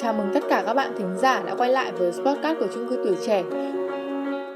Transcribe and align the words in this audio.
Chào 0.00 0.14
mừng 0.14 0.30
tất 0.34 0.40
cả 0.48 0.62
các 0.66 0.74
bạn 0.74 0.94
thính 0.98 1.16
giả 1.18 1.42
đã 1.46 1.54
quay 1.54 1.70
lại 1.70 1.92
với 1.92 2.12
podcast 2.12 2.58
của 2.58 2.68
chung 2.74 2.88
cư 2.88 2.96
tuổi 3.04 3.16
trẻ. 3.26 3.42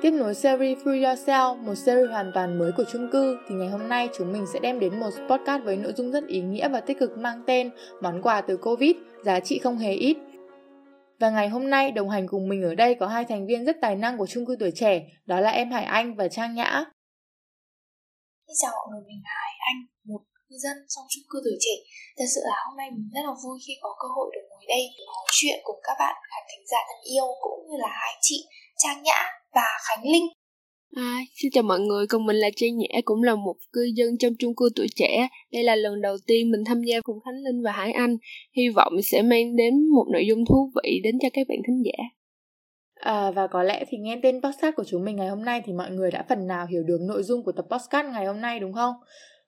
Tiếp 0.03 0.11
nối 0.11 0.35
series 0.35 0.79
Free 0.79 1.01
Yourself, 1.01 1.57
một 1.57 1.75
series 1.75 2.11
hoàn 2.11 2.31
toàn 2.35 2.59
mới 2.59 2.73
của 2.77 2.85
chung 2.93 3.09
cư, 3.13 3.39
thì 3.49 3.55
ngày 3.55 3.69
hôm 3.69 3.89
nay 3.89 4.09
chúng 4.19 4.33
mình 4.33 4.47
sẽ 4.53 4.61
đem 4.61 4.81
đến 4.81 5.01
một 5.01 5.11
podcast 5.29 5.65
với 5.65 5.77
nội 5.77 5.93
dung 5.97 6.13
rất 6.13 6.27
ý 6.27 6.41
nghĩa 6.41 6.69
và 6.69 6.81
tích 6.81 6.99
cực 6.99 7.19
mang 7.19 7.43
tên 7.47 7.71
Món 8.01 8.23
quà 8.23 8.41
từ 8.41 8.57
Covid, 8.57 8.97
giá 9.25 9.41
trị 9.41 9.59
không 9.59 9.79
hề 9.79 9.93
ít. 9.93 10.17
Và 11.21 11.31
ngày 11.31 11.49
hôm 11.49 11.71
nay 11.71 11.93
đồng 11.93 12.11
hành 12.11 12.27
cùng 12.29 12.49
mình 12.49 12.63
ở 12.63 12.75
đây 12.75 12.95
có 12.95 13.07
hai 13.07 13.25
thành 13.25 13.47
viên 13.47 13.65
rất 13.65 13.77
tài 13.81 13.97
năng 13.97 14.19
của 14.19 14.27
chung 14.27 14.47
cư 14.47 14.57
tuổi 14.61 14.71
trẻ, 14.75 15.03
đó 15.27 15.41
là 15.41 15.51
em 15.51 15.71
Hải 15.71 15.85
Anh 15.85 16.15
và 16.15 16.29
Trang 16.29 16.55
Nhã. 16.55 16.85
Xin 18.47 18.55
chào 18.63 18.73
mọi 18.73 18.87
người, 18.91 19.03
mình 19.07 19.21
là 19.25 19.31
Hải 19.43 19.53
Anh, 19.59 19.92
cư 20.53 20.59
dân 20.65 20.77
trong 20.93 21.05
chung 21.13 21.27
cư 21.31 21.39
tuổi 21.45 21.57
trẻ. 21.65 21.75
Thật 22.19 22.29
sự 22.35 22.41
là 22.51 22.57
hôm 22.67 22.75
nay 22.81 22.89
mình 22.95 23.09
rất 23.15 23.25
là 23.29 23.35
vui 23.43 23.57
khi 23.65 23.75
có 23.83 23.91
cơ 24.01 24.09
hội 24.17 24.29
được 24.35 24.45
ngồi 24.51 24.65
đây 24.75 24.83
nói 25.07 25.25
chuyện 25.37 25.59
cùng 25.67 25.81
các 25.87 25.97
bạn 26.03 26.15
khán 26.31 26.43
thính 26.51 26.65
giả 26.71 26.81
thân 26.89 27.01
yêu 27.13 27.27
cũng 27.45 27.59
như 27.67 27.77
là 27.85 27.91
hai 28.01 28.13
chị 28.21 28.39
Trang 28.83 29.03
Nhã 29.03 29.21
và 29.57 29.69
Khánh 29.87 30.05
Linh. 30.13 30.29
À, 30.97 31.13
xin 31.37 31.51
chào 31.55 31.63
mọi 31.63 31.81
người, 31.81 32.07
còn 32.07 32.27
mình 32.27 32.37
là 32.37 32.51
Trang 32.57 32.79
Nhã 32.79 33.01
cũng 33.05 33.23
là 33.23 33.35
một 33.35 33.57
cư 33.73 33.83
dân 33.95 34.19
trong 34.21 34.33
chung 34.39 34.55
cư 34.57 34.69
tuổi 34.77 34.87
trẻ. 34.97 35.29
Đây 35.53 35.63
là 35.65 35.75
lần 35.77 36.01
đầu 36.03 36.17
tiên 36.27 36.51
mình 36.51 36.65
tham 36.67 36.83
gia 36.83 37.01
cùng 37.01 37.19
Khánh 37.25 37.39
Linh 37.45 37.63
và 37.65 37.73
Hải 37.73 37.93
Anh. 37.93 38.17
Hy 38.57 38.69
vọng 38.69 38.93
sẽ 39.03 39.23
mang 39.23 39.57
đến 39.57 39.75
một 39.95 40.07
nội 40.13 40.25
dung 40.29 40.45
thú 40.49 40.71
vị 40.77 41.01
đến 41.05 41.19
cho 41.23 41.29
các 41.33 41.47
bạn 41.49 41.59
thính 41.67 41.83
giả. 41.85 41.99
À, 42.95 43.31
và 43.31 43.47
có 43.47 43.63
lẽ 43.63 43.85
thì 43.89 43.99
nghe 43.99 44.21
tên 44.23 44.41
podcast 44.43 44.75
của 44.77 44.85
chúng 44.87 45.05
mình 45.05 45.17
ngày 45.17 45.29
hôm 45.29 45.45
nay 45.45 45.63
thì 45.65 45.73
mọi 45.73 45.91
người 45.91 46.11
đã 46.11 46.25
phần 46.29 46.47
nào 46.47 46.67
hiểu 46.67 46.83
được 46.83 46.99
nội 47.09 47.23
dung 47.23 47.45
của 47.45 47.53
tập 47.53 47.67
podcast 47.71 48.07
ngày 48.13 48.27
hôm 48.27 48.41
nay 48.41 48.61
đúng 48.61 48.73
không? 48.73 48.95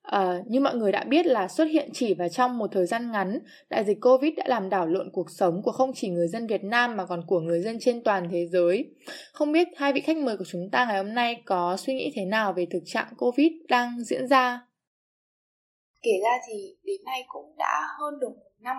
À, 0.04 0.42
như 0.46 0.60
mọi 0.60 0.74
người 0.74 0.92
đã 0.92 1.04
biết 1.04 1.26
là 1.26 1.48
xuất 1.48 1.64
hiện 1.64 1.90
chỉ 1.94 2.14
và 2.14 2.28
trong 2.28 2.58
một 2.58 2.66
thời 2.72 2.86
gian 2.86 3.12
ngắn, 3.12 3.38
đại 3.70 3.84
dịch 3.84 3.98
Covid 4.00 4.32
đã 4.36 4.44
làm 4.46 4.70
đảo 4.70 4.86
lộn 4.86 5.10
cuộc 5.12 5.30
sống 5.30 5.62
của 5.64 5.72
không 5.72 5.92
chỉ 5.94 6.08
người 6.08 6.28
dân 6.28 6.46
Việt 6.46 6.64
Nam 6.64 6.96
mà 6.96 7.06
còn 7.06 7.22
của 7.26 7.40
người 7.40 7.60
dân 7.62 7.78
trên 7.80 8.02
toàn 8.04 8.28
thế 8.32 8.46
giới. 8.52 8.84
Không 9.32 9.52
biết 9.52 9.68
hai 9.76 9.92
vị 9.92 10.00
khách 10.00 10.16
mời 10.16 10.36
của 10.36 10.44
chúng 10.46 10.70
ta 10.72 10.84
ngày 10.84 10.96
hôm 10.96 11.14
nay 11.14 11.42
có 11.46 11.76
suy 11.76 11.94
nghĩ 11.94 12.12
thế 12.14 12.24
nào 12.24 12.52
về 12.52 12.66
thực 12.70 12.82
trạng 12.86 13.14
Covid 13.18 13.52
đang 13.68 14.04
diễn 14.04 14.28
ra? 14.28 14.60
Kể 16.02 16.12
ra 16.22 16.38
thì 16.48 16.76
đến 16.82 17.04
nay 17.04 17.24
cũng 17.28 17.56
đã 17.58 17.80
hơn 17.98 18.14
được 18.20 18.30
một 18.36 18.52
năm 18.60 18.76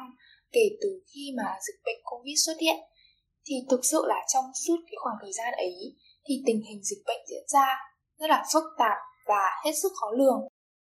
kể 0.51 0.69
từ 0.81 1.01
khi 1.13 1.33
mà 1.37 1.43
dịch 1.67 1.79
bệnh 1.85 2.01
Covid 2.03 2.35
xuất 2.45 2.55
hiện. 2.61 2.77
Thì 3.45 3.55
thực 3.69 3.85
sự 3.85 4.01
là 4.07 4.21
trong 4.33 4.45
suốt 4.67 4.77
cái 4.85 4.95
khoảng 5.03 5.15
thời 5.21 5.33
gian 5.33 5.53
ấy 5.53 5.95
thì 6.27 6.43
tình 6.45 6.61
hình 6.69 6.83
dịch 6.83 7.03
bệnh 7.05 7.21
diễn 7.29 7.43
ra 7.47 7.77
rất 8.19 8.29
là 8.29 8.45
phức 8.53 8.63
tạp 8.77 8.97
và 9.25 9.43
hết 9.65 9.71
sức 9.83 9.91
khó 10.01 10.11
lường 10.17 10.47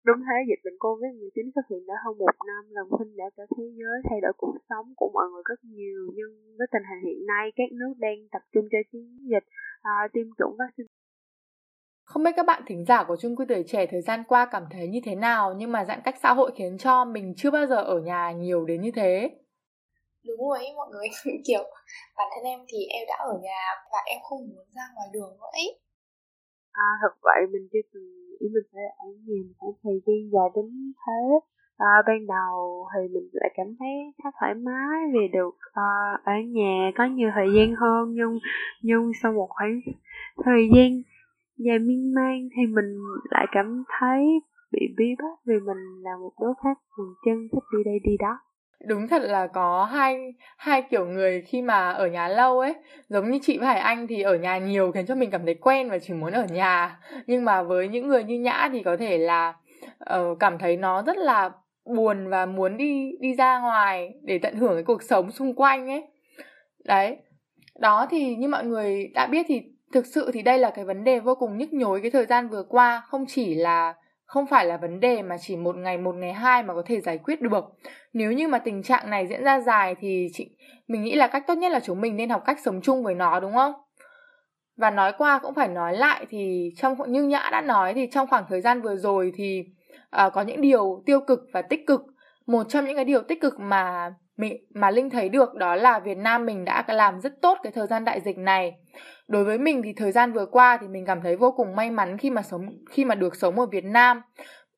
Đúng 0.08 0.22
thế, 0.27 0.38
dịch 0.50 0.61
bệnh 0.66 0.77
Covid-19 0.86 1.52
xuất 1.55 1.66
hiện 1.69 1.81
đã 1.88 1.94
hơn 2.05 2.17
một 2.17 2.36
năm, 2.50 2.63
lòng 2.77 2.89
tin 3.00 3.17
đã 3.17 3.25
cả 3.38 3.44
thế 3.58 3.63
giới 3.80 3.97
thay 4.09 4.19
đổi 4.22 4.33
cuộc 4.38 4.55
sống 4.69 4.94
của 4.97 5.09
mọi 5.14 5.25
người 5.31 5.44
rất 5.49 5.59
nhiều. 5.64 6.02
Nhưng 6.16 6.31
với 6.58 6.67
tình 6.72 6.83
hình 6.89 7.02
hiện 7.08 7.25
nay, 7.27 7.52
các 7.55 7.69
nước 7.80 7.94
đang 7.97 8.17
tập 8.31 8.41
trung 8.53 8.66
cho 8.72 8.77
chiến 8.91 9.05
dịch 9.31 9.45
à, 9.81 9.95
tiêm 10.14 10.27
chủng 10.38 10.55
vaccine. 10.59 10.88
Không 12.03 12.23
biết 12.23 12.31
các 12.36 12.45
bạn 12.45 12.64
thính 12.67 12.86
giả 12.86 13.03
của 13.08 13.17
chung 13.22 13.36
cư 13.36 13.45
tuổi 13.49 13.64
trẻ 13.67 13.86
thời 13.91 14.02
gian 14.02 14.23
qua 14.27 14.47
cảm 14.52 14.64
thấy 14.72 14.88
như 14.88 14.99
thế 15.05 15.16
nào, 15.16 15.53
nhưng 15.58 15.72
mà 15.72 15.86
giãn 15.86 15.99
cách 16.03 16.16
xã 16.23 16.33
hội 16.33 16.52
khiến 16.55 16.77
cho 16.77 17.05
mình 17.05 17.33
chưa 17.38 17.52
bao 17.52 17.66
giờ 17.66 17.75
ở 17.75 17.99
nhà 17.99 18.31
nhiều 18.31 18.66
đến 18.66 18.81
như 18.81 18.92
thế. 18.95 19.30
Đúng 20.27 20.49
rồi 20.49 20.58
ấy, 20.58 20.73
mọi 20.75 20.88
người 20.92 21.08
kiểu 21.47 21.64
bản 22.17 22.27
thân 22.36 22.44
em 22.44 22.59
thì 22.67 22.77
em 22.86 23.03
đã 23.08 23.16
ở 23.19 23.39
nhà 23.42 23.61
và 23.92 23.99
em 24.05 24.19
không 24.30 24.39
muốn 24.39 24.67
ra 24.75 24.83
ngoài 24.95 25.08
đường 25.14 25.30
nữa 25.39 25.49
ấy. 25.52 25.86
À, 26.78 26.88
thật 27.02 27.14
vậy 27.22 27.42
mình 27.52 27.67
chưa 27.72 27.80
từng 27.94 28.03
nghĩ 28.39 28.47
mình 28.53 28.67
phải 28.73 28.83
ở 28.97 29.08
nhà 29.25 29.39
một 29.47 29.53
khoảng 29.59 29.73
thời 29.83 30.00
gian 30.06 30.31
dài 30.33 30.50
đến 30.56 30.94
thế. 31.06 31.39
À, 31.78 31.94
ban 32.08 32.28
đầu 32.28 32.88
thì 32.94 33.14
mình 33.14 33.30
lại 33.33 33.50
cảm 33.58 33.67
thấy 33.80 33.94
khá 34.23 34.30
thoải 34.39 34.53
mái 34.53 34.98
vì 35.14 35.28
được 35.33 35.55
à, 35.73 35.89
ở 36.23 36.33
nhà 36.48 36.92
có 36.98 37.05
nhiều 37.05 37.30
thời 37.36 37.48
gian 37.55 37.75
hơn 37.75 38.14
nhưng 38.14 38.39
nhưng 38.81 39.11
sau 39.22 39.33
một 39.33 39.48
khoảng 39.50 39.80
thời 40.45 40.70
gian 40.75 41.02
dài 41.58 41.80
miên 41.80 42.14
man 42.14 42.50
thì 42.55 42.66
mình 42.75 43.00
lại 43.30 43.45
cảm 43.52 43.83
thấy 43.99 44.21
bị 44.71 44.82
bí 44.98 45.05
bách 45.20 45.39
vì 45.45 45.55
mình 45.60 45.83
là 46.02 46.11
một 46.21 46.32
đứa 46.42 46.54
khác 46.64 46.77
thường 46.98 47.14
chân 47.26 47.48
thích 47.52 47.64
đi 47.73 47.83
đây 47.86 47.99
đi 48.04 48.17
đó 48.20 48.39
đúng 48.86 49.08
thật 49.08 49.21
là 49.21 49.48
có 49.48 49.86
hai 49.86 50.33
hai 50.58 50.82
kiểu 50.82 51.05
người 51.05 51.42
khi 51.42 51.61
mà 51.61 51.89
ở 51.92 52.08
nhà 52.08 52.27
lâu 52.27 52.60
ấy. 52.60 52.73
Giống 53.10 53.32
như 53.32 53.39
chị 53.42 53.58
và 53.58 53.67
hải 53.67 53.80
anh 53.80 54.08
thì 54.08 54.21
ở 54.21 54.36
nhà 54.36 54.58
nhiều 54.58 54.92
khiến 54.92 55.05
cho 55.05 55.15
mình 55.15 55.32
cảm 55.32 55.45
thấy 55.45 55.55
quen 55.55 55.89
và 55.89 55.99
chỉ 55.99 56.14
muốn 56.14 56.33
ở 56.33 56.45
nhà. 56.52 56.99
Nhưng 57.27 57.45
mà 57.45 57.64
với 57.64 57.87
những 57.87 58.08
người 58.08 58.23
như 58.23 58.39
nhã 58.39 58.70
thì 58.71 58.83
có 58.83 58.98
thể 58.98 59.17
là 59.17 59.54
uh, 60.16 60.39
cảm 60.39 60.58
thấy 60.58 60.77
nó 60.77 61.02
rất 61.02 61.17
là 61.17 61.49
buồn 61.95 62.30
và 62.30 62.45
muốn 62.45 62.77
đi 62.77 63.11
đi 63.20 63.36
ra 63.36 63.60
ngoài 63.60 64.14
để 64.23 64.37
tận 64.37 64.55
hưởng 64.55 64.73
cái 64.73 64.83
cuộc 64.83 65.04
sống 65.04 65.32
xung 65.32 65.55
quanh 65.55 65.89
ấy. 65.89 66.04
Đấy. 66.86 67.17
Đó 67.80 68.08
thì 68.10 68.36
như 68.36 68.48
mọi 68.48 68.66
người 68.66 69.11
đã 69.14 69.27
biết 69.27 69.45
thì 69.49 69.61
thực 69.93 70.05
sự 70.05 70.32
thì 70.33 70.42
đây 70.42 70.58
là 70.58 70.70
cái 70.70 70.86
vấn 70.86 71.04
đề 71.04 71.20
vô 71.20 71.36
cùng 71.36 71.58
nhức 71.58 71.73
nhối 71.73 72.02
cái 72.02 72.11
thời 72.11 72.26
gian 72.26 72.49
vừa 72.49 72.64
qua. 72.64 73.02
Không 73.08 73.26
chỉ 73.27 73.55
là 73.55 73.93
không 74.27 74.48
phải 74.48 74.65
là 74.65 74.77
vấn 74.77 74.99
đề 74.99 75.21
mà 75.21 75.38
chỉ 75.38 75.55
một 75.55 75.76
ngày 75.76 75.98
một 75.98 76.15
ngày 76.15 76.33
hai 76.33 76.64
mà 76.64 76.73
có 76.73 76.83
thể 76.86 77.02
giải 77.02 77.17
quyết 77.17 77.42
được. 77.42 77.65
Nếu 78.14 78.32
như 78.32 78.48
mà 78.48 78.60
tình 78.60 78.83
trạng 78.83 79.10
này 79.10 79.27
diễn 79.27 79.43
ra 79.43 79.60
dài 79.60 79.95
thì 79.99 80.27
chị 80.33 80.49
mình 80.88 81.04
nghĩ 81.04 81.15
là 81.15 81.27
cách 81.27 81.43
tốt 81.48 81.55
nhất 81.55 81.71
là 81.71 81.80
chúng 81.80 82.02
mình 82.02 82.15
nên 82.15 82.30
học 82.30 82.43
cách 82.45 82.60
sống 82.66 82.82
chung 82.82 83.04
với 83.04 83.16
nó 83.16 83.39
đúng 83.39 83.54
không? 83.54 83.73
Và 84.77 84.92
nói 84.92 85.14
qua 85.17 85.39
cũng 85.39 85.54
phải 85.54 85.67
nói 85.67 85.98
lại 85.98 86.26
thì 86.30 86.71
trong 86.77 86.95
như 87.08 87.23
nhã 87.23 87.49
đã 87.52 87.61
nói 87.61 87.93
thì 87.93 88.08
trong 88.11 88.27
khoảng 88.27 88.45
thời 88.49 88.61
gian 88.61 88.82
vừa 88.82 88.95
rồi 88.95 89.32
thì 89.36 89.64
uh, 90.26 90.33
có 90.33 90.42
những 90.42 90.61
điều 90.61 91.04
tiêu 91.05 91.20
cực 91.20 91.39
và 91.54 91.61
tích 91.61 91.87
cực. 91.87 92.02
Một 92.45 92.70
trong 92.70 92.86
những 92.86 92.95
cái 92.95 93.05
điều 93.05 93.21
tích 93.21 93.42
cực 93.42 93.60
mà 93.60 94.14
mình 94.37 94.58
mà 94.73 94.92
linh 94.92 95.10
thấy 95.10 95.30
được 95.30 95.55
đó 95.55 95.76
là 95.76 95.99
việt 95.99 96.17
nam 96.17 96.45
mình 96.45 96.66
đã 96.66 96.83
làm 96.87 97.21
rất 97.21 97.42
tốt 97.42 97.58
cái 97.64 97.71
thời 97.71 97.87
gian 97.87 98.05
đại 98.05 98.21
dịch 98.21 98.37
này 98.37 98.73
đối 99.27 99.43
với 99.43 99.58
mình 99.58 99.82
thì 99.86 99.93
thời 99.98 100.11
gian 100.11 100.33
vừa 100.33 100.45
qua 100.45 100.77
thì 100.82 100.88
mình 100.88 101.05
cảm 101.08 101.21
thấy 101.23 101.36
vô 101.36 101.54
cùng 101.58 101.76
may 101.76 101.92
mắn 101.92 102.17
khi 102.17 102.30
mà 102.30 102.42
sống 102.42 102.61
khi 102.89 103.05
mà 103.05 103.15
được 103.15 103.36
sống 103.36 103.60
ở 103.60 103.65
Việt 103.65 103.83
Nam 103.83 104.21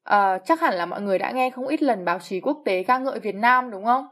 à, 0.03 0.39
chắc 0.45 0.61
hẳn 0.61 0.73
là 0.73 0.85
mọi 0.85 1.01
người 1.01 1.19
đã 1.19 1.31
nghe 1.31 1.49
không 1.49 1.67
ít 1.67 1.81
lần 1.81 2.05
báo 2.05 2.19
chí 2.19 2.39
quốc 2.39 2.57
tế 2.65 2.83
ca 2.83 2.97
ngợi 2.97 3.19
Việt 3.19 3.35
Nam 3.35 3.71
đúng 3.71 3.85
không? 3.85 4.05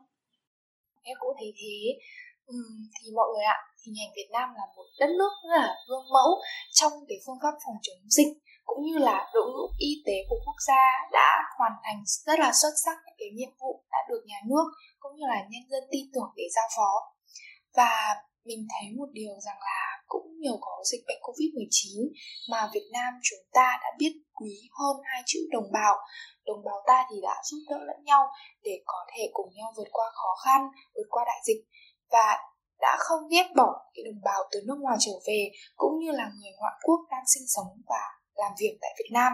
Em 1.04 1.18
cũng 1.20 1.36
thấy 1.40 1.54
thế. 1.62 2.00
Ừ, 2.46 2.56
thì 3.00 3.12
mọi 3.16 3.28
người 3.34 3.44
ạ, 3.44 3.58
hình 3.86 3.96
ảnh 4.04 4.12
Việt 4.16 4.30
Nam 4.32 4.50
là 4.56 4.66
một 4.76 4.86
đất 5.00 5.10
nước 5.20 5.32
rất 5.44 5.58
là 5.58 5.76
gương 5.90 6.08
mẫu 6.14 6.30
trong 6.72 6.92
cái 7.08 7.18
phương 7.26 7.40
pháp 7.44 7.54
phòng 7.66 7.76
chống 7.82 8.10
dịch 8.10 8.34
cũng 8.68 8.82
như 8.86 8.98
là 8.98 9.18
đội 9.34 9.48
ngũ 9.52 9.66
y 9.78 9.92
tế 10.06 10.14
của 10.30 10.40
quốc 10.46 10.60
gia 10.68 10.84
đã 11.12 11.30
hoàn 11.58 11.72
thành 11.84 12.00
rất 12.26 12.40
là 12.40 12.52
xuất 12.62 12.74
sắc 12.86 12.96
những 13.06 13.16
cái 13.20 13.30
nhiệm 13.38 13.54
vụ 13.60 13.84
đã 13.92 13.98
được 14.10 14.22
nhà 14.26 14.40
nước 14.50 14.66
cũng 15.00 15.12
như 15.16 15.26
là 15.28 15.40
nhân 15.50 15.64
dân 15.70 15.84
tin 15.92 16.06
tưởng 16.14 16.32
để 16.36 16.44
giao 16.56 16.68
phó 16.78 16.92
và 17.78 18.16
mình 18.48 18.68
thấy 18.74 18.86
một 18.98 19.10
điều 19.12 19.34
rằng 19.46 19.60
là 19.60 19.82
cũng 20.08 20.28
nhờ 20.40 20.52
có 20.62 20.74
dịch 20.92 21.04
bệnh 21.08 21.22
Covid-19 21.22 22.10
mà 22.52 22.70
Việt 22.74 22.90
Nam 22.94 23.14
chúng 23.24 23.44
ta 23.54 23.78
đã 23.84 23.90
biết 23.98 24.14
quý 24.34 24.70
hơn 24.80 24.96
hai 25.04 25.22
chữ 25.26 25.40
đồng 25.52 25.72
bào. 25.72 25.96
Đồng 26.46 26.64
bào 26.66 26.80
ta 26.88 27.06
thì 27.10 27.16
đã 27.22 27.36
giúp 27.44 27.58
đỡ 27.70 27.78
lẫn 27.88 28.04
nhau 28.04 28.28
để 28.64 28.82
có 28.86 29.00
thể 29.12 29.30
cùng 29.34 29.50
nhau 29.56 29.74
vượt 29.78 29.88
qua 29.92 30.06
khó 30.14 30.36
khăn, 30.46 30.62
vượt 30.96 31.08
qua 31.10 31.24
đại 31.28 31.40
dịch 31.48 31.62
và 32.12 32.38
đã 32.80 32.98
không 33.00 33.28
ghét 33.32 33.48
bỏ 33.56 33.70
cái 33.94 34.04
đồng 34.06 34.22
bào 34.24 34.42
từ 34.52 34.60
nước 34.68 34.78
ngoài 34.80 34.98
trở 35.00 35.12
về 35.28 35.52
cũng 35.76 36.00
như 36.00 36.12
là 36.12 36.32
người 36.40 36.52
ngoại 36.60 36.74
quốc 36.84 37.00
đang 37.12 37.24
sinh 37.34 37.48
sống 37.48 37.82
và 37.88 38.04
làm 38.36 38.52
việc 38.60 38.78
tại 38.82 38.92
Việt 39.00 39.10
Nam. 39.12 39.34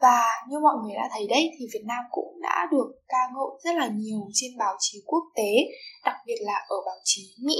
Và 0.00 0.22
như 0.48 0.58
mọi 0.58 0.74
người 0.82 0.94
đã 0.94 1.08
thấy 1.12 1.26
đấy 1.30 1.50
thì 1.58 1.66
Việt 1.72 1.84
Nam 1.86 2.04
cũng 2.10 2.40
đã 2.42 2.66
được 2.72 2.88
ca 3.08 3.22
ngợi 3.34 3.50
rất 3.64 3.74
là 3.80 3.88
nhiều 3.94 4.20
trên 4.32 4.50
báo 4.58 4.76
chí 4.78 4.98
quốc 5.06 5.24
tế, 5.36 5.50
đặc 6.04 6.16
biệt 6.26 6.38
là 6.40 6.64
ở 6.68 6.76
báo 6.86 6.96
chí 7.04 7.22
Mỹ 7.42 7.56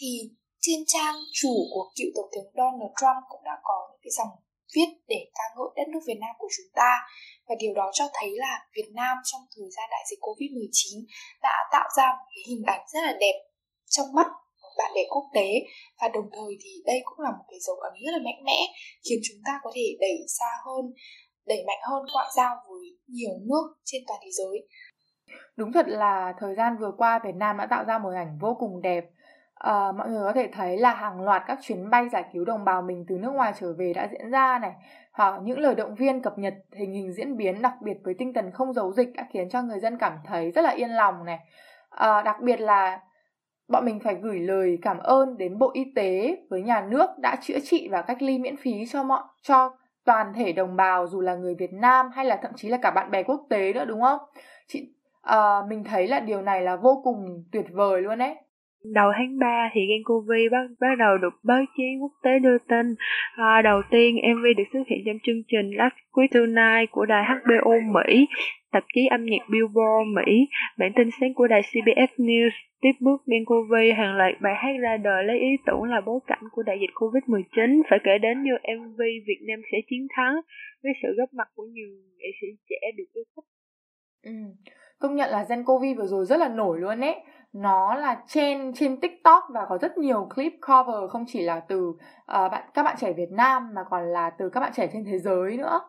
thì 0.00 0.12
trên 0.60 0.80
trang 0.86 1.16
chủ 1.32 1.54
của 1.72 1.84
cựu 1.96 2.10
tổng 2.14 2.30
thống 2.34 2.52
Donald 2.58 2.92
Trump 3.00 3.20
cũng 3.30 3.44
đã 3.44 3.56
có 3.62 3.76
những 3.88 4.00
cái 4.04 4.12
dòng 4.18 4.32
viết 4.74 4.90
để 5.12 5.20
ca 5.36 5.44
ngợi 5.54 5.70
đất 5.76 5.86
nước 5.92 6.02
Việt 6.06 6.18
Nam 6.20 6.34
của 6.38 6.50
chúng 6.56 6.70
ta. 6.74 6.90
Và 7.48 7.54
điều 7.58 7.74
đó 7.74 7.90
cho 7.92 8.04
thấy 8.14 8.30
là 8.44 8.54
Việt 8.76 8.90
Nam 8.94 9.14
trong 9.24 9.42
thời 9.54 9.68
gian 9.76 9.86
đại 9.90 10.02
dịch 10.10 10.20
Covid-19 10.26 11.04
đã 11.42 11.56
tạo 11.72 11.88
ra 11.96 12.06
một 12.18 12.26
cái 12.34 12.42
hình 12.48 12.62
ảnh 12.66 12.82
rất 12.92 13.00
là 13.08 13.12
đẹp 13.20 13.36
trong 13.94 14.06
mắt 14.14 14.26
của 14.60 14.74
bạn 14.78 14.90
bè 14.94 15.02
quốc 15.10 15.26
tế. 15.34 15.48
Và 16.00 16.08
đồng 16.14 16.28
thời 16.36 16.52
thì 16.62 16.70
đây 16.86 17.00
cũng 17.04 17.20
là 17.24 17.30
một 17.30 17.44
cái 17.50 17.60
dấu 17.60 17.76
ấn 17.76 17.92
rất 18.06 18.12
là 18.12 18.22
mạnh 18.24 18.40
mẽ, 18.44 18.58
khiến 19.04 19.18
chúng 19.28 19.40
ta 19.46 19.52
có 19.62 19.70
thể 19.74 19.86
đẩy 20.00 20.16
xa 20.38 20.50
hơn, 20.66 20.84
đẩy 21.46 21.64
mạnh 21.66 21.80
hơn 21.90 22.02
ngoại 22.12 22.28
giao 22.36 22.56
với 22.68 22.84
nhiều 23.06 23.34
nước 23.48 23.64
trên 23.84 24.02
toàn 24.06 24.20
thế 24.24 24.30
giới. 24.30 24.56
Đúng 25.56 25.72
thật 25.72 25.86
là 25.88 26.34
thời 26.40 26.54
gian 26.54 26.76
vừa 26.80 26.92
qua, 26.98 27.20
Việt 27.24 27.34
Nam 27.34 27.56
đã 27.56 27.66
tạo 27.70 27.84
ra 27.84 27.98
một 27.98 28.10
ảnh 28.16 28.38
vô 28.40 28.56
cùng 28.60 28.82
đẹp 28.82 29.04
à, 29.60 29.92
mọi 29.92 30.08
người 30.08 30.22
có 30.24 30.32
thể 30.32 30.48
thấy 30.52 30.78
là 30.78 30.94
hàng 30.94 31.20
loạt 31.20 31.42
các 31.46 31.58
chuyến 31.62 31.90
bay 31.90 32.08
giải 32.08 32.24
cứu 32.32 32.44
đồng 32.44 32.64
bào 32.64 32.82
mình 32.82 33.04
từ 33.08 33.18
nước 33.18 33.30
ngoài 33.30 33.52
trở 33.60 33.72
về 33.72 33.92
đã 33.92 34.08
diễn 34.12 34.30
ra 34.30 34.58
này. 34.58 34.72
Hoặc 35.12 35.40
những 35.42 35.58
lời 35.58 35.74
động 35.74 35.94
viên 35.94 36.22
cập 36.22 36.38
nhật 36.38 36.54
hình 36.72 36.92
hình 36.92 37.12
diễn 37.12 37.36
biến 37.36 37.62
đặc 37.62 37.74
biệt 37.82 37.96
với 38.04 38.14
tinh 38.18 38.32
thần 38.34 38.50
không 38.50 38.72
giấu 38.72 38.92
dịch 38.92 39.08
đã 39.14 39.26
khiến 39.30 39.48
cho 39.48 39.62
người 39.62 39.80
dân 39.80 39.98
cảm 39.98 40.12
thấy 40.24 40.50
rất 40.50 40.62
là 40.62 40.70
yên 40.70 40.90
lòng 40.90 41.24
này. 41.24 41.38
À, 41.90 42.22
đặc 42.22 42.36
biệt 42.40 42.60
là 42.60 43.00
bọn 43.68 43.84
mình 43.84 44.00
phải 44.00 44.14
gửi 44.14 44.38
lời 44.38 44.78
cảm 44.82 44.98
ơn 44.98 45.38
đến 45.38 45.58
bộ 45.58 45.70
y 45.74 45.92
tế 45.96 46.36
với 46.50 46.62
nhà 46.62 46.80
nước 46.80 47.10
đã 47.18 47.36
chữa 47.40 47.58
trị 47.64 47.88
và 47.90 48.02
cách 48.02 48.22
ly 48.22 48.38
miễn 48.38 48.56
phí 48.56 48.86
cho 48.86 49.02
mọi 49.02 49.22
cho 49.42 49.76
toàn 50.04 50.32
thể 50.34 50.52
đồng 50.52 50.76
bào 50.76 51.06
dù 51.06 51.20
là 51.20 51.34
người 51.34 51.54
Việt 51.54 51.72
Nam 51.72 52.10
hay 52.14 52.24
là 52.24 52.36
thậm 52.42 52.52
chí 52.56 52.68
là 52.68 52.78
cả 52.82 52.90
bạn 52.90 53.10
bè 53.10 53.22
quốc 53.22 53.46
tế 53.50 53.72
nữa 53.72 53.84
đúng 53.84 54.02
không? 54.02 54.20
Chị 54.66 54.92
à, 55.22 55.62
mình 55.68 55.84
thấy 55.84 56.08
là 56.08 56.20
điều 56.20 56.42
này 56.42 56.62
là 56.62 56.76
vô 56.76 57.00
cùng 57.04 57.44
tuyệt 57.52 57.66
vời 57.72 58.02
luôn 58.02 58.18
đấy 58.18 58.36
đầu 58.84 59.12
tháng 59.16 59.38
3 59.38 59.70
thì 59.72 59.80
Gen 59.86 60.02
bắt, 60.50 60.66
bắt 60.80 60.94
đầu 60.98 61.18
được 61.18 61.34
báo 61.42 61.64
chí 61.76 61.82
quốc 62.00 62.12
tế 62.22 62.38
đưa 62.38 62.58
tin. 62.58 62.94
À, 63.36 63.62
đầu 63.62 63.82
tiên 63.90 64.16
MV 64.34 64.44
được 64.56 64.64
xuất 64.72 64.82
hiện 64.86 64.98
trong 65.06 65.18
chương 65.22 65.42
trình 65.48 65.70
Last 65.76 65.94
Quiz 66.12 66.28
Tonight 66.32 66.90
của 66.90 67.06
đài 67.06 67.24
HBO 67.24 67.74
Mỹ, 67.92 68.26
tạp 68.72 68.84
chí 68.94 69.06
âm 69.06 69.24
nhạc 69.26 69.48
Billboard 69.50 70.08
Mỹ, 70.16 70.46
bản 70.78 70.92
tin 70.96 71.08
sáng 71.20 71.34
của 71.34 71.46
đài 71.46 71.62
CBS 71.62 72.20
News. 72.20 72.50
Tiếp 72.80 72.92
bước 73.00 73.22
Gen 73.26 73.44
hàng 73.96 74.16
loạt 74.16 74.40
bài 74.40 74.54
hát 74.56 74.72
ra 74.80 74.96
đời 74.96 75.24
lấy 75.24 75.38
ý 75.38 75.48
tưởng 75.66 75.82
là 75.82 76.00
bối 76.06 76.20
cảnh 76.26 76.42
của 76.52 76.62
đại 76.62 76.78
dịch 76.80 76.90
Covid-19, 76.94 77.82
phải 77.90 77.98
kể 78.04 78.18
đến 78.18 78.42
như 78.42 78.52
MV 78.78 78.98
Việt 78.98 79.40
Nam 79.48 79.60
sẽ 79.72 79.78
chiến 79.90 80.06
thắng, 80.16 80.40
với 80.82 80.92
sự 81.02 81.08
góp 81.18 81.34
mặt 81.34 81.48
của 81.54 81.64
nhiều 81.72 81.88
nghệ 82.18 82.28
sĩ 82.40 82.46
trẻ 82.68 82.76
được 82.96 83.04
yêu 83.14 83.24
thích. 83.36 83.44
Ừ. 84.22 84.32
Công 84.98 85.16
nhận 85.16 85.30
là 85.30 85.46
Gen 85.50 85.64
vừa 85.98 86.06
rồi 86.06 86.24
rất 86.24 86.40
là 86.40 86.48
nổi 86.48 86.80
luôn 86.80 87.00
ấy 87.00 87.16
nó 87.52 87.94
là 87.94 88.22
trên 88.26 88.72
trên 88.74 89.00
TikTok 89.00 89.44
và 89.50 89.66
có 89.68 89.78
rất 89.78 89.98
nhiều 89.98 90.28
clip 90.34 90.52
cover 90.66 91.10
không 91.10 91.24
chỉ 91.28 91.42
là 91.42 91.60
từ 91.60 91.88
uh, 91.88 91.96
bạn 92.26 92.70
các 92.74 92.82
bạn 92.82 92.96
trẻ 93.00 93.12
Việt 93.12 93.30
Nam 93.30 93.70
mà 93.74 93.84
còn 93.90 94.12
là 94.12 94.30
từ 94.30 94.48
các 94.48 94.60
bạn 94.60 94.72
trẻ 94.74 94.88
trên 94.92 95.04
thế 95.04 95.18
giới 95.18 95.56
nữa. 95.56 95.80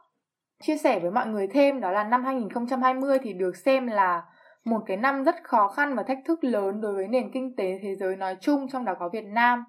Chia 0.62 0.78
sẻ 0.78 1.00
với 1.00 1.12
mọi 1.12 1.28
người 1.28 1.48
thêm 1.48 1.80
đó 1.80 1.92
là 1.92 2.04
năm 2.04 2.24
2020 2.24 3.20
thì 3.24 3.34
được 3.34 3.56
xem 3.56 3.88
là 3.88 4.24
một 4.66 4.80
cái 4.86 4.98
năm 4.98 5.24
rất 5.24 5.36
khó 5.44 5.68
khăn 5.68 5.96
và 5.96 6.04
thách 6.04 6.20
thức 6.26 6.44
lớn 6.44 6.82
đối 6.82 6.94
với 6.94 7.08
nền 7.08 7.32
kinh 7.34 7.56
tế 7.56 7.80
thế 7.82 7.96
giới 7.96 8.16
nói 8.16 8.38
chung 8.42 8.68
trong 8.70 8.86
đó 8.86 8.94
có 9.00 9.10
Việt 9.10 9.26
Nam 9.26 9.64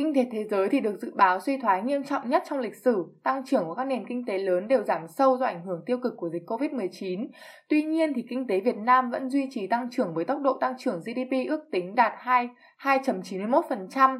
kinh 0.00 0.14
tế 0.14 0.26
thế 0.32 0.44
giới 0.44 0.68
thì 0.68 0.80
được 0.80 1.00
dự 1.00 1.12
báo 1.14 1.40
suy 1.40 1.58
thoái 1.58 1.82
nghiêm 1.82 2.04
trọng 2.04 2.30
nhất 2.30 2.42
trong 2.48 2.58
lịch 2.58 2.76
sử, 2.76 3.06
tăng 3.22 3.44
trưởng 3.44 3.64
của 3.64 3.74
các 3.74 3.84
nền 3.84 4.06
kinh 4.06 4.24
tế 4.26 4.38
lớn 4.38 4.68
đều 4.68 4.82
giảm 4.82 5.08
sâu 5.08 5.36
do 5.36 5.46
ảnh 5.46 5.62
hưởng 5.64 5.82
tiêu 5.86 5.98
cực 6.02 6.14
của 6.16 6.28
dịch 6.28 6.42
Covid-19. 6.46 7.26
Tuy 7.68 7.82
nhiên 7.82 8.12
thì 8.14 8.24
kinh 8.28 8.46
tế 8.46 8.60
Việt 8.60 8.76
Nam 8.76 9.10
vẫn 9.10 9.30
duy 9.30 9.48
trì 9.50 9.66
tăng 9.66 9.88
trưởng 9.90 10.14
với 10.14 10.24
tốc 10.24 10.40
độ 10.40 10.58
tăng 10.60 10.74
trưởng 10.78 11.00
GDP 11.00 11.48
ước 11.48 11.60
tính 11.72 11.94
đạt 11.94 12.12
2 12.18 12.48
2.91%. 12.82 14.18